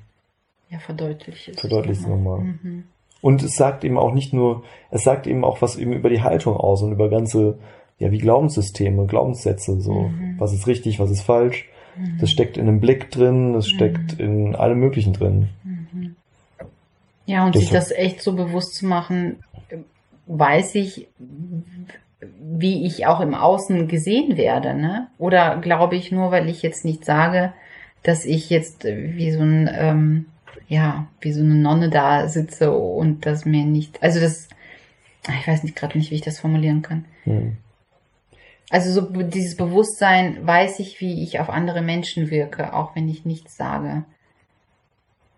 Ja, 0.70 0.78
verdeutlicht 0.78 1.48
es. 1.48 1.60
verdeutlicht 1.60 2.00
es 2.02 2.06
nochmal. 2.06 2.40
Mhm. 2.40 2.84
Und 3.20 3.42
es 3.42 3.54
sagt 3.56 3.84
eben 3.84 3.96
auch 3.96 4.12
nicht 4.12 4.32
nur, 4.34 4.64
es 4.90 5.02
sagt 5.02 5.26
eben 5.26 5.44
auch 5.44 5.62
was 5.62 5.76
eben 5.76 5.92
über 5.94 6.10
die 6.10 6.20
Haltung 6.22 6.56
aus 6.56 6.82
und 6.82 6.92
über 6.92 7.08
ganze, 7.08 7.58
ja, 7.98 8.10
wie 8.10 8.18
Glaubenssysteme, 8.18 9.06
Glaubenssätze, 9.06 9.80
so, 9.80 9.92
Mhm. 10.08 10.34
was 10.38 10.52
ist 10.52 10.66
richtig, 10.66 10.98
was 11.00 11.10
ist 11.10 11.22
falsch. 11.22 11.68
Das 12.20 12.28
steckt 12.28 12.56
in 12.56 12.66
einem 12.66 12.80
Blick 12.80 13.10
drin, 13.12 13.52
das 13.52 13.68
steckt 13.68 14.14
in 14.18 14.56
allem 14.56 14.80
Möglichen 14.80 15.12
drin. 15.12 15.48
Ja, 17.24 17.46
und 17.46 17.54
Das 17.54 17.62
sich 17.62 17.70
das 17.70 17.92
echt 17.92 18.20
so 18.20 18.34
bewusst 18.34 18.74
zu 18.74 18.86
machen, 18.86 19.36
weiß 20.26 20.74
ich, 20.74 21.06
wie 22.40 22.86
ich 22.86 23.06
auch 23.06 23.20
im 23.20 23.34
Außen 23.34 23.88
gesehen 23.88 24.36
werde, 24.36 24.74
ne? 24.74 25.08
Oder 25.18 25.56
glaube 25.58 25.96
ich 25.96 26.12
nur, 26.12 26.30
weil 26.30 26.48
ich 26.48 26.62
jetzt 26.62 26.84
nicht 26.84 27.04
sage, 27.04 27.52
dass 28.02 28.24
ich 28.24 28.50
jetzt 28.50 28.84
äh, 28.84 29.14
wie 29.16 29.30
so 29.30 29.40
ein, 29.40 29.70
ähm, 29.72 30.26
ja, 30.68 31.06
wie 31.20 31.32
so 31.32 31.40
eine 31.40 31.54
Nonne 31.54 31.90
da 31.90 32.28
sitze 32.28 32.72
und 32.72 33.26
das 33.26 33.44
mir 33.44 33.64
nicht, 33.64 34.02
also 34.02 34.20
das, 34.20 34.48
ich 35.28 35.46
weiß 35.48 35.62
nicht 35.62 35.76
gerade 35.76 35.98
nicht, 35.98 36.10
wie 36.10 36.16
ich 36.16 36.20
das 36.20 36.40
formulieren 36.40 36.82
kann. 36.82 37.04
Hm. 37.24 37.56
Also 38.70 38.92
so 38.92 39.22
dieses 39.22 39.56
Bewusstsein, 39.56 40.46
weiß 40.46 40.80
ich, 40.80 41.00
wie 41.00 41.22
ich 41.22 41.38
auf 41.38 41.50
andere 41.50 41.82
Menschen 41.82 42.30
wirke, 42.30 42.72
auch 42.74 42.96
wenn 42.96 43.08
ich 43.08 43.24
nichts 43.24 43.56
sage. 43.56 44.04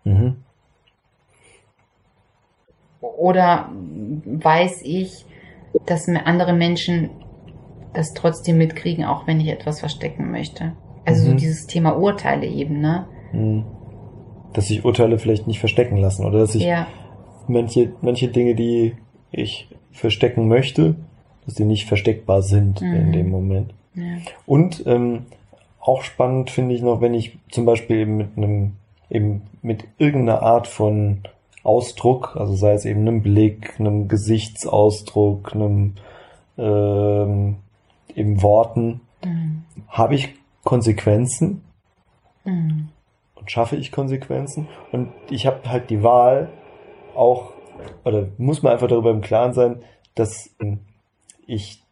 Mhm. 0.05 0.37
Oder 2.99 3.69
weiß 3.71 4.81
ich, 4.83 5.26
dass 5.85 6.07
andere 6.07 6.53
Menschen 6.53 7.09
das 7.93 8.13
trotzdem 8.13 8.57
mitkriegen, 8.57 9.05
auch 9.05 9.27
wenn 9.27 9.39
ich 9.39 9.47
etwas 9.47 9.79
verstecken 9.79 10.31
möchte. 10.31 10.73
Also 11.05 11.25
so 11.25 11.31
Mhm. 11.31 11.37
dieses 11.37 11.67
Thema 11.67 11.91
Urteile 11.97 12.45
eben, 12.45 12.79
ne? 12.81 13.07
Hm. 13.31 13.63
Dass 14.53 14.67
sich 14.67 14.83
Urteile 14.85 15.19
vielleicht 15.19 15.47
nicht 15.47 15.59
verstecken 15.59 15.97
lassen 15.97 16.25
oder 16.25 16.39
dass 16.39 16.55
ich 16.55 16.63
Ja, 16.63 16.87
manche, 17.47 17.91
manche 18.01 18.27
Dinge, 18.27 18.55
die 18.55 18.95
ich 19.31 19.69
verstecken 19.91 20.47
möchte, 20.47 20.95
dass 21.45 21.55
die 21.55 21.65
nicht 21.65 21.87
versteckbar 21.87 22.41
sind 22.41 22.81
Mhm. 22.81 22.93
in 22.93 23.11
dem 23.13 23.29
Moment. 23.29 23.73
ja. 23.95 24.03
Und 24.45 24.83
ähm, 24.85 25.25
auch 25.79 26.01
spannend 26.01 26.49
finde 26.49 26.75
ich 26.75 26.81
noch, 26.81 26.99
wenn 27.01 27.13
ich 27.13 27.37
zum 27.49 27.65
Beispiel 27.65 27.97
eben 27.99 28.17
mit 28.17 28.27
einem, 28.35 28.73
eben 29.09 29.43
mit 29.61 29.85
irgendeiner 29.97 30.41
Art 30.43 30.67
von 30.67 31.19
Ausdruck, 31.67 32.35
also 32.35 32.55
sei 32.55 32.73
es 32.73 32.85
eben 32.85 33.01
einem 33.01 33.21
Blick, 33.21 33.79
einem 33.79 34.07
Gesichtsausdruck, 34.07 35.53
einem 35.53 35.95
ähm, 36.57 37.57
eben 38.15 38.41
Worten, 38.41 39.01
Mhm. 39.23 39.63
habe 39.89 40.15
ich 40.15 40.35
Konsequenzen 40.63 41.63
Mhm. 42.45 42.89
und 43.35 43.51
schaffe 43.51 43.75
ich 43.75 43.91
Konsequenzen. 43.91 44.67
Und 44.91 45.09
ich 45.29 45.45
habe 45.45 45.69
halt 45.69 45.89
die 45.89 46.03
Wahl, 46.03 46.49
auch, 47.15 47.51
oder 48.05 48.27
muss 48.37 48.63
man 48.63 48.73
einfach 48.73 48.87
darüber 48.87 49.11
im 49.11 49.21
Klaren 49.21 49.53
sein, 49.53 49.81
dass 50.15 50.49
ähm, 50.61 50.79
ich, 51.45 51.83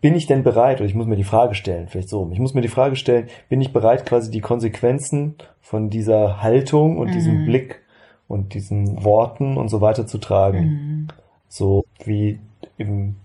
bin 0.00 0.14
ich 0.14 0.26
denn 0.26 0.42
bereit, 0.42 0.78
oder 0.80 0.88
ich 0.88 0.94
muss 0.94 1.06
mir 1.06 1.16
die 1.16 1.24
Frage 1.24 1.54
stellen, 1.54 1.88
vielleicht 1.88 2.08
so, 2.08 2.28
ich 2.32 2.38
muss 2.38 2.54
mir 2.54 2.62
die 2.62 2.68
Frage 2.68 2.96
stellen, 2.96 3.28
bin 3.48 3.60
ich 3.60 3.72
bereit, 3.72 4.06
quasi 4.06 4.30
die 4.30 4.40
Konsequenzen 4.40 5.36
von 5.60 5.90
dieser 5.90 6.42
Haltung 6.42 6.98
und 6.98 7.14
diesem 7.14 7.42
Mhm. 7.42 7.44
Blick 7.46 7.80
und 8.28 8.54
diesen 8.54 9.04
Worten 9.04 9.56
und 9.56 9.68
so 9.68 9.80
weiter 9.80 10.06
zu 10.06 10.18
tragen? 10.18 10.58
Mhm. 10.58 11.08
So 11.48 11.84
wie 12.04 12.40
eben, 12.78 13.16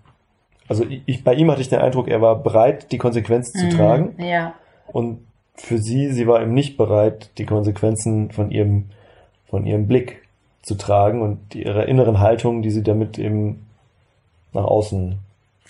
also 0.67 0.85
ich, 1.05 1.23
bei 1.23 1.33
ihm 1.35 1.51
hatte 1.51 1.61
ich 1.61 1.69
den 1.69 1.79
Eindruck, 1.79 2.07
er 2.07 2.21
war 2.21 2.37
bereit, 2.43 2.91
die 2.91 2.97
Konsequenzen 2.97 3.57
zu 3.57 3.67
Mhm. 3.67 3.69
tragen. 3.69 4.15
Ja, 4.17 4.53
Und 4.87 5.19
für 5.55 5.77
sie, 5.77 6.11
sie 6.11 6.27
war 6.27 6.41
eben 6.41 6.53
nicht 6.53 6.77
bereit, 6.77 7.31
die 7.37 7.45
Konsequenzen 7.45 8.31
von 8.31 8.51
ihrem, 8.51 8.89
von 9.47 9.65
ihrem 9.65 9.87
Blick 9.87 10.23
zu 10.61 10.75
tragen 10.75 11.21
und 11.21 11.55
ihrer 11.55 11.87
inneren 11.87 12.19
Haltung, 12.19 12.61
die 12.61 12.71
sie 12.71 12.83
damit 12.83 13.17
eben 13.19 13.67
nach 14.53 14.65
außen 14.65 15.19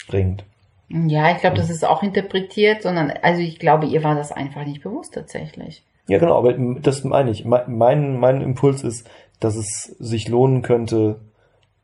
bringt. 0.08 0.44
ja, 0.89 1.32
ich 1.32 1.39
glaube, 1.39 1.56
das 1.58 1.70
ist 1.70 1.86
auch 1.86 2.02
interpretiert, 2.04 2.82
sondern, 2.84 3.12
also 3.22 3.42
ich 3.42 3.60
glaube, 3.60 3.86
ihr 3.88 4.04
war 4.04 4.15
das 4.15 4.32
einfach 4.32 4.65
nicht 4.65 4.82
bewusst 4.82 5.13
tatsächlich. 5.13 5.84
Ja, 6.10 6.17
genau, 6.19 6.38
aber 6.38 6.54
das 6.54 7.04
meine 7.04 7.32
ich. 7.32 7.45
Me- 7.45 7.65
Mein, 7.67 8.19
mein 8.19 8.41
Impuls 8.41 8.84
ist, 8.84 9.10
dass 9.39 9.56
es 9.56 9.95
sich 10.00 10.28
lohnen 10.28 10.62
könnte, 10.62 11.19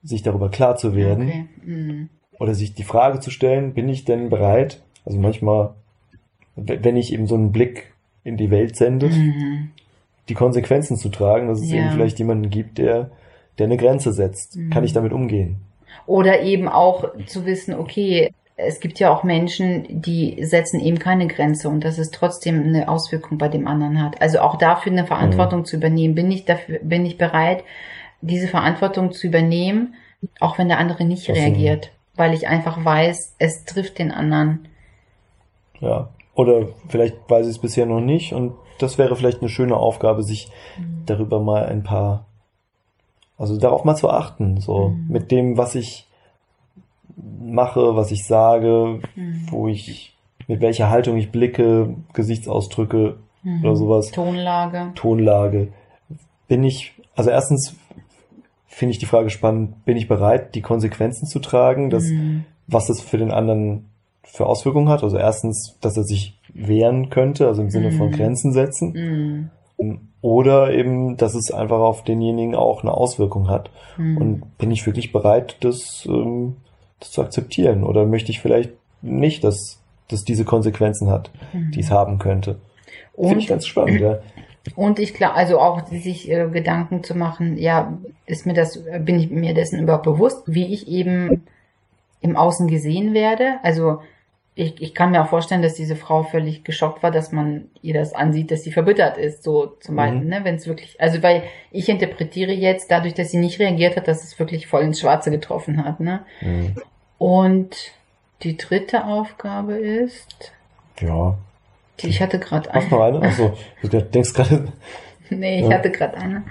sich 0.04 0.24
darüber 0.24 0.50
klar 0.50 0.76
zu 0.76 0.96
werden 0.96 1.28
Okay. 1.28 1.46
Mhm. 1.64 2.10
oder 2.40 2.54
sich 2.54 2.74
die 2.74 2.84
Frage 2.84 3.20
zu 3.20 3.30
stellen, 3.32 3.74
bin 3.74 3.88
ich 3.90 4.04
denn 4.06 4.30
bereit? 4.30 4.82
Also 5.06 5.20
manchmal, 5.20 5.74
wenn 6.56 6.98
ich 6.98 7.14
eben 7.14 7.28
so 7.28 7.36
einen 7.36 7.52
Blick 7.52 7.94
in 8.24 8.38
die 8.38 8.50
Welt 8.52 8.76
sende, 8.76 9.08
Mhm. 9.10 9.70
die 10.30 10.34
Konsequenzen 10.34 10.98
zu 10.98 11.10
tragen, 11.10 11.48
dass 11.48 11.62
es 11.62 11.72
Ja. 11.72 11.78
eben 11.82 11.92
vielleicht 11.92 12.18
jemanden 12.20 12.50
gibt, 12.50 12.78
der, 12.78 13.12
der 13.58 13.68
eine 13.68 13.78
Grenze 13.78 14.12
setzt. 14.14 14.56
Mhm. 14.58 14.70
Kann 14.72 14.84
ich 14.84 14.94
damit 14.94 15.14
umgehen? 15.14 15.58
Oder 16.08 16.42
eben 16.42 16.68
auch 16.68 17.06
zu 17.26 17.46
wissen, 17.46 17.74
okay, 17.76 18.32
es 18.58 18.80
gibt 18.80 19.00
ja 19.00 19.14
auch 19.14 19.24
Menschen, 19.24 19.86
die 20.02 20.44
setzen 20.46 20.80
eben 20.80 20.98
keine 21.00 21.28
Grenze 21.28 21.68
und 21.70 21.84
dass 21.84 21.98
es 21.98 22.12
trotzdem 22.12 22.64
eine 22.64 22.88
Auswirkung 22.88 23.38
bei 23.38 23.50
dem 23.50 23.68
anderen 23.68 24.02
hat. 24.02 24.22
Also 24.22 24.40
auch 24.40 24.56
dafür 24.58 24.92
eine 24.94 25.06
Verantwortung 25.06 25.60
Mhm. 25.62 25.66
zu 25.66 25.76
übernehmen. 25.76 26.16
Bin 26.16 26.32
ich 26.32 26.46
dafür, 26.46 26.80
bin 26.82 27.06
ich 27.06 27.18
bereit, 27.18 27.64
diese 28.22 28.48
Verantwortung 28.48 29.12
zu 29.12 29.28
übernehmen, 29.28 29.96
auch 30.40 30.58
wenn 30.58 30.70
der 30.70 30.80
andere 30.80 31.04
nicht 31.04 31.30
Ach 31.30 31.36
so. 31.36 31.42
reagiert, 31.42 31.92
weil 32.16 32.34
ich 32.34 32.48
einfach 32.48 32.84
weiß, 32.84 33.36
es 33.40 33.66
trifft 33.66 34.00
den 34.00 34.12
anderen. 34.12 34.68
Ja. 35.82 36.10
Oder 36.34 36.68
vielleicht 36.90 37.16
weiß 37.30 37.46
ich 37.48 37.54
es 37.56 37.60
bisher 37.60 37.86
noch 37.86 38.02
nicht 38.02 38.34
und 38.34 38.54
das 38.80 38.98
wäre 38.98 39.16
vielleicht 39.16 39.40
eine 39.42 39.50
schöne 39.50 39.76
Aufgabe, 39.78 40.24
sich 40.24 40.50
Mhm. 40.78 41.04
darüber 41.06 41.40
mal 41.40 41.66
ein 41.66 41.84
paar, 41.84 42.26
also 43.38 43.58
darauf 43.58 43.84
mal 43.84 43.96
zu 43.96 44.10
achten, 44.10 44.60
so 44.60 44.90
Mhm. 44.90 45.06
mit 45.10 45.32
dem, 45.32 45.58
was 45.58 45.76
ich 45.76 46.08
mache, 47.18 47.96
was 47.96 48.12
ich 48.12 48.26
sage, 48.26 49.00
Mhm. 49.16 49.48
wo 49.50 49.68
ich, 49.68 50.16
mit 50.48 50.62
welcher 50.62 50.90
Haltung 50.90 51.18
ich 51.18 51.32
blicke, 51.32 51.96
Gesichtsausdrücke 52.14 53.18
Mhm. 53.44 53.64
oder 53.64 53.76
sowas. 53.76 54.12
Tonlage. 54.12 54.92
Tonlage. 54.96 55.68
Bin 56.48 56.64
ich, 56.64 56.94
also 57.16 57.30
erstens 57.30 57.76
finde 58.68 58.92
ich 58.92 59.00
die 59.00 59.06
Frage 59.06 59.30
spannend, 59.30 59.86
bin 59.86 59.98
ich 59.98 60.08
bereit, 60.08 60.54
die 60.56 60.62
Konsequenzen 60.62 61.28
zu 61.28 61.40
tragen, 61.40 61.90
dass, 61.90 62.06
Mhm. 62.06 62.46
was 62.68 62.88
das 62.88 63.00
für 63.02 63.18
den 63.18 63.32
anderen 63.32 63.86
für 64.24 64.48
Auswirkungen 64.48 64.90
hat? 64.90 65.04
Also 65.04 65.18
erstens, 65.18 65.78
dass 65.82 65.96
er 65.98 66.04
sich 66.04 66.38
wehren 66.54 67.10
könnte, 67.10 67.48
also 67.48 67.62
im 67.62 67.70
Sinne 67.70 67.92
von 67.92 68.08
Mhm. 68.08 68.12
Grenzen 68.12 68.52
setzen. 68.54 69.50
Mhm. 69.78 70.00
Oder 70.22 70.74
eben, 70.74 71.18
dass 71.18 71.36
es 71.36 71.52
einfach 71.52 71.80
auf 71.80 72.04
denjenigen 72.04 72.56
auch 72.56 72.82
eine 72.82 72.94
Auswirkung 72.94 73.50
hat. 73.50 73.70
Mhm. 73.98 74.18
Und 74.18 74.58
bin 74.58 74.72
ich 74.72 74.86
wirklich 74.86 75.12
bereit, 75.12 75.58
das, 75.62 76.06
ähm, 76.10 76.56
das 77.06 77.12
zu 77.12 77.22
akzeptieren? 77.22 77.84
Oder 77.84 78.06
möchte 78.06 78.32
ich 78.32 78.40
vielleicht 78.42 78.72
nicht, 79.02 79.44
dass 79.44 79.80
das 80.08 80.24
diese 80.24 80.46
Konsequenzen 80.46 81.10
hat, 81.10 81.32
die 81.54 81.80
es 81.80 81.92
haben 81.92 82.20
könnte? 82.20 82.58
Finde 83.16 83.40
ich 83.40 83.48
ganz 83.48 83.66
spannend, 83.66 84.02
ja. 84.02 84.20
und 84.76 85.00
ich 85.00 85.14
glaube, 85.14 85.36
also 85.36 85.60
auch 85.60 85.88
sich 85.88 86.30
äh, 86.30 86.48
Gedanken 86.52 87.04
zu 87.04 87.16
machen, 87.16 87.58
ja, 87.58 87.98
ist 88.26 88.46
mir 88.46 88.54
das, 88.54 88.84
bin 89.00 89.20
ich 89.20 89.30
mir 89.30 89.54
dessen 89.54 89.80
überhaupt 89.80 90.04
bewusst, 90.04 90.44
wie 90.48 90.74
ich 90.74 90.88
eben 90.88 91.44
im 92.22 92.36
Außen 92.36 92.68
gesehen 92.68 93.14
werde? 93.14 93.60
Also 93.64 94.00
ich, 94.56 94.82
ich 94.82 94.94
kann 94.94 95.12
mir 95.12 95.22
auch 95.22 95.28
vorstellen, 95.30 95.62
dass 95.62 95.74
diese 95.76 95.96
Frau 95.96 96.24
völlig 96.24 96.64
geschockt 96.64 97.04
war, 97.04 97.12
dass 97.12 97.32
man 97.32 97.66
ihr 97.82 97.94
das 97.94 98.14
ansieht, 98.14 98.52
dass 98.52 98.64
sie 98.64 98.72
verbittert 98.72 99.18
ist, 99.18 99.44
so 99.44 99.68
zum 99.82 99.96
Mhm. 99.96 99.98
Beispiel, 99.98 100.26
ne, 100.26 100.40
wenn 100.44 100.56
es 100.56 100.68
wirklich, 100.68 101.00
also 101.00 101.22
weil 101.24 101.44
ich 101.72 101.90
interpretiere 101.90 102.54
jetzt 102.54 102.90
dadurch, 102.90 103.14
dass 103.14 103.32
sie 103.32 103.38
nicht 103.38 103.60
reagiert 103.60 103.98
hat, 103.98 104.08
dass 104.08 104.24
es 104.24 104.40
wirklich 104.40 104.68
voll 104.68 104.84
ins 104.84 105.02
Schwarze 105.02 105.30
getroffen 105.30 105.84
hat, 105.84 106.00
ne? 106.00 106.22
Mhm. 106.42 106.76
Und 107.18 107.76
die 108.44 108.58
dritte 108.58 109.06
Aufgabe 109.06 109.74
ist, 109.74 110.52
Ja. 111.00 111.38
die, 112.00 112.08
ich 112.08 112.22
hatte 112.22 112.40
gerade 112.40 112.70
Hast 112.72 112.92
noch 112.92 113.02
eine? 113.02 113.22
Achso, 113.22 113.58
du 113.82 113.88
denkst 114.02 114.34
gerade. 114.34 114.72
Nee, 115.32 115.62
ich 115.62 115.68
Ja. 115.70 115.78
hatte 115.78 115.90
gerade 115.90 116.16
eine. 116.18 116.44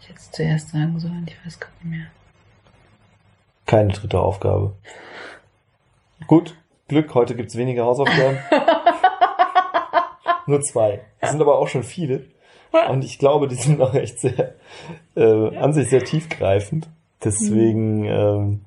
Ich 0.00 0.08
hätte 0.08 0.18
es 0.18 0.30
zuerst 0.30 0.70
sagen 0.70 0.98
sollen, 0.98 1.26
ich 1.28 1.36
weiß 1.44 1.60
gar 1.60 1.68
nicht 1.82 1.98
mehr. 1.98 2.06
Keine 3.66 3.92
dritte 3.92 4.18
Aufgabe. 4.20 4.72
Gut, 6.26 6.56
Glück, 6.88 7.12
heute 7.14 7.34
gibt's 7.36 7.56
weniger 7.56 7.84
Hausaufgaben. 7.84 8.38
Nur 10.46 10.62
zwei. 10.62 11.00
Das 11.20 11.30
sind 11.32 11.40
aber 11.42 11.58
auch 11.58 11.68
schon 11.68 11.82
viele. 11.82 12.24
Und 12.88 13.04
ich 13.04 13.18
glaube, 13.18 13.48
die 13.48 13.54
sind 13.56 13.80
auch 13.82 13.92
echt 13.94 14.20
sehr, 14.20 14.54
äh, 15.16 15.56
an 15.58 15.72
sich 15.74 15.90
sehr 15.90 16.04
tiefgreifend. 16.04 16.88
Deswegen, 17.24 18.04
ähm, 18.04 18.64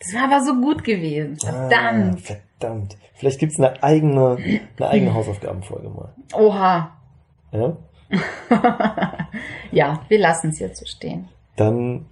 Das 0.00 0.14
war 0.14 0.24
aber 0.24 0.40
so 0.42 0.54
gut 0.60 0.82
gewesen. 0.82 1.38
Verdammt. 1.38 2.22
Ah, 2.30 2.34
verdammt. 2.58 2.96
Vielleicht 3.14 3.38
gibt's 3.38 3.58
eine 3.58 3.82
eigene, 3.82 4.38
eine 4.78 4.88
eigene 4.88 5.14
Hausaufgabenfolge 5.14 5.88
mal. 5.90 6.14
Oha. 6.34 6.96
Ja? 7.52 7.76
Ja, 9.72 10.00
wir 10.08 10.18
lassen 10.18 10.50
es 10.50 10.58
jetzt 10.58 10.80
so 10.80 10.86
stehen. 10.86 11.28
Dann 11.54 12.06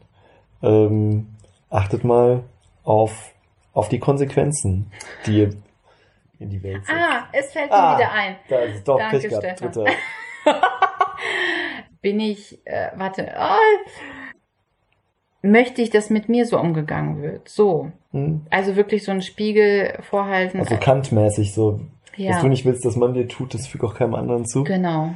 ähm, 0.63 1.35
achtet 1.71 2.05
mal 2.05 2.45
auf, 2.85 3.33
auf 3.73 3.89
die 3.89 3.99
Konsequenzen, 3.99 4.93
die 5.27 5.39
ihr 5.41 5.51
in 6.39 6.51
die 6.51 6.63
Welt 6.63 6.87
setzt. 6.87 6.97
Ah, 6.97 7.25
es 7.33 7.51
fällt 7.53 7.71
mir 7.71 7.77
Ah, 7.77 7.99
wieder 7.99 8.13
ein. 8.13 8.37
Da 8.49 8.59
ist 8.61 8.87
doch 8.87 8.99
Danke, 8.99 9.19
Pech 9.19 9.29
gehabt. 9.29 9.61
Dritter. 9.61 9.85
Bin 12.01 12.21
ich, 12.21 12.65
äh, 12.65 12.91
warte, 12.95 13.35
oh, 13.37 13.91
möchte 15.43 15.83
ich, 15.83 15.91
dass 15.91 16.11
mit 16.11 16.29
mir 16.29 16.47
so 16.47 16.59
umgegangen 16.59 17.23
wird. 17.23 17.49
So. 17.49 17.91
Hm? 18.13 18.43
Also 18.51 18.77
wirklich 18.77 19.05
so 19.05 19.11
einen 19.11 19.23
Spiegel 19.23 19.99
vorhalten. 20.09 20.59
Also 20.61 20.77
kantmäßig 20.77 21.53
so. 21.55 21.81
ja, 22.17 22.31
Was 22.35 22.43
du 22.43 22.49
nicht 22.49 22.65
willst, 22.65 22.85
dass 22.85 22.97
man 22.97 23.15
dir 23.15 23.29
tut, 23.29 23.55
das 23.55 23.67
fügt 23.67 23.85
auch 23.85 23.95
keinem 23.95 24.15
anderen 24.15 24.47
zu. 24.47 24.65
genau. 24.65 25.15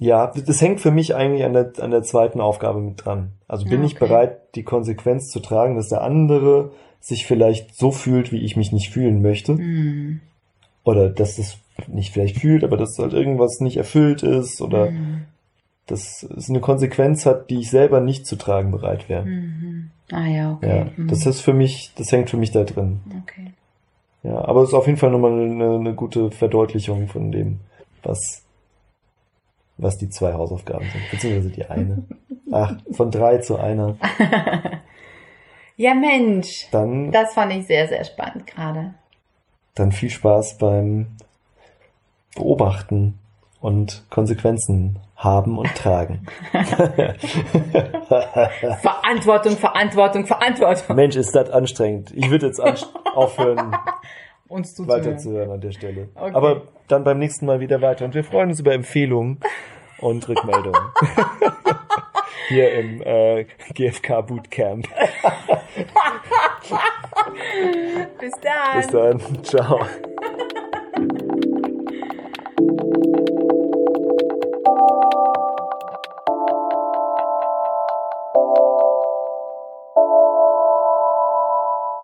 Ja, 0.00 0.32
das 0.46 0.60
hängt 0.60 0.80
für 0.80 0.90
mich 0.92 1.14
eigentlich 1.16 1.44
an 1.44 1.52
der, 1.54 1.72
an 1.80 1.90
der 1.90 2.02
zweiten 2.02 2.40
Aufgabe 2.40 2.80
mit 2.80 3.04
dran. 3.04 3.30
Also 3.48 3.64
bin 3.68 3.82
ich 3.82 3.96
Okay. 3.96 4.06
bereit, 4.06 4.54
die 4.54 4.62
Konsequenz 4.62 5.28
zu 5.28 5.40
tragen, 5.40 5.74
dass 5.76 5.88
der 5.88 6.02
andere 6.02 6.70
sich 7.00 7.26
vielleicht 7.26 7.74
so 7.76 7.90
fühlt, 7.90 8.30
wie 8.32 8.44
ich 8.44 8.56
mich 8.56 8.70
nicht 8.72 8.90
fühlen 8.92 9.22
möchte. 9.22 9.56
Hm. 9.56 10.20
Oder 10.84 11.08
dass 11.10 11.38
es 11.38 11.58
nicht 11.88 12.12
vielleicht 12.12 12.38
fühlt, 12.40 12.62
aber 12.64 12.76
dass 12.76 12.98
halt 12.98 13.12
irgendwas 13.12 13.60
nicht 13.60 13.76
erfüllt 13.76 14.22
ist 14.22 14.60
oder 14.60 14.88
Hm. 14.88 15.24
Dass 15.88 16.22
es 16.22 16.48
eine 16.48 16.60
Konsequenz 16.60 17.26
hat, 17.26 17.50
die 17.50 17.58
ich 17.60 17.70
selber 17.70 18.00
nicht 18.00 18.26
zu 18.26 18.36
tragen 18.36 18.70
bereit 18.70 19.08
wäre. 19.08 19.24
Mhm. 19.24 19.90
Ah 20.12 20.26
ja, 20.26 20.52
okay. 20.52 20.78
Ja, 20.78 20.84
Mhm. 20.96 21.08
das 21.08 21.26
ist 21.26 21.40
für 21.40 21.52
mich, 21.52 21.92
das 21.96 22.12
hängt 22.12 22.30
für 22.30 22.36
mich 22.36 22.50
da 22.52 22.62
drin. 22.64 23.00
okay. 23.22 23.52
Ja, 24.22 24.44
aber 24.44 24.62
es 24.62 24.68
ist 24.70 24.74
auf 24.74 24.86
jeden 24.86 24.98
Fall 24.98 25.10
nochmal 25.10 25.32
eine, 25.32 25.74
eine 25.76 25.94
gute 25.94 26.30
Verdeutlichung 26.30 27.08
von 27.08 27.30
dem, 27.32 27.60
was, 28.02 28.42
was 29.76 29.96
die 29.98 30.08
zwei 30.10 30.32
Hausaufgaben 30.34 30.86
sind, 30.90 31.10
beziehungsweise 31.10 31.50
die 31.50 31.64
eine. 31.66 32.04
Ach, 32.52 32.76
von 32.92 33.10
drei 33.10 33.38
zu 33.38 33.56
einer. 33.56 33.96
Ja, 35.80 35.94
Mensch. 35.94 36.66
Dann, 36.72 37.12
Das 37.12 37.34
fand 37.34 37.52
ich 37.52 37.66
sehr, 37.68 37.86
sehr 37.86 38.02
spannend 38.02 38.48
gerade. 38.48 38.94
dann 39.76 39.92
viel 39.92 40.10
Spaß 40.10 40.58
beim 40.58 41.06
Beobachten 42.34 43.18
und 43.60 44.04
Konsequenzen 44.10 44.98
haben 45.16 45.58
und 45.58 45.74
tragen. 45.74 46.26
Verantwortung, 48.80 49.56
Verantwortung, 49.56 50.26
Verantwortung. 50.26 50.96
Mensch, 50.96 51.16
ist 51.16 51.34
das 51.34 51.50
anstrengend. 51.50 52.12
Ich 52.14 52.30
würde 52.30 52.46
jetzt 52.46 52.60
aufhören, 53.14 53.76
Uns 54.48 54.74
zuzuhören. 54.74 55.04
weiterzuhören 55.04 55.50
an 55.50 55.60
der 55.60 55.72
Stelle. 55.72 56.08
Okay. 56.14 56.34
Aber 56.34 56.62
dann 56.86 57.04
beim 57.04 57.18
nächsten 57.18 57.46
Mal 57.46 57.60
wieder 57.60 57.82
weiter. 57.82 58.04
Und 58.04 58.14
wir 58.14 58.24
freuen 58.24 58.48
uns 58.50 58.60
über 58.60 58.72
Empfehlungen 58.72 59.40
und 60.00 60.26
Rückmeldungen. 60.28 60.80
Hier 62.48 62.72
im 62.72 63.02
äh, 63.02 63.44
GFK 63.74 64.22
Bootcamp. 64.26 64.88
Bis 68.18 68.32
dann. 68.40 68.76
Bis 68.76 68.86
dann. 68.86 69.44
Ciao. 69.44 69.80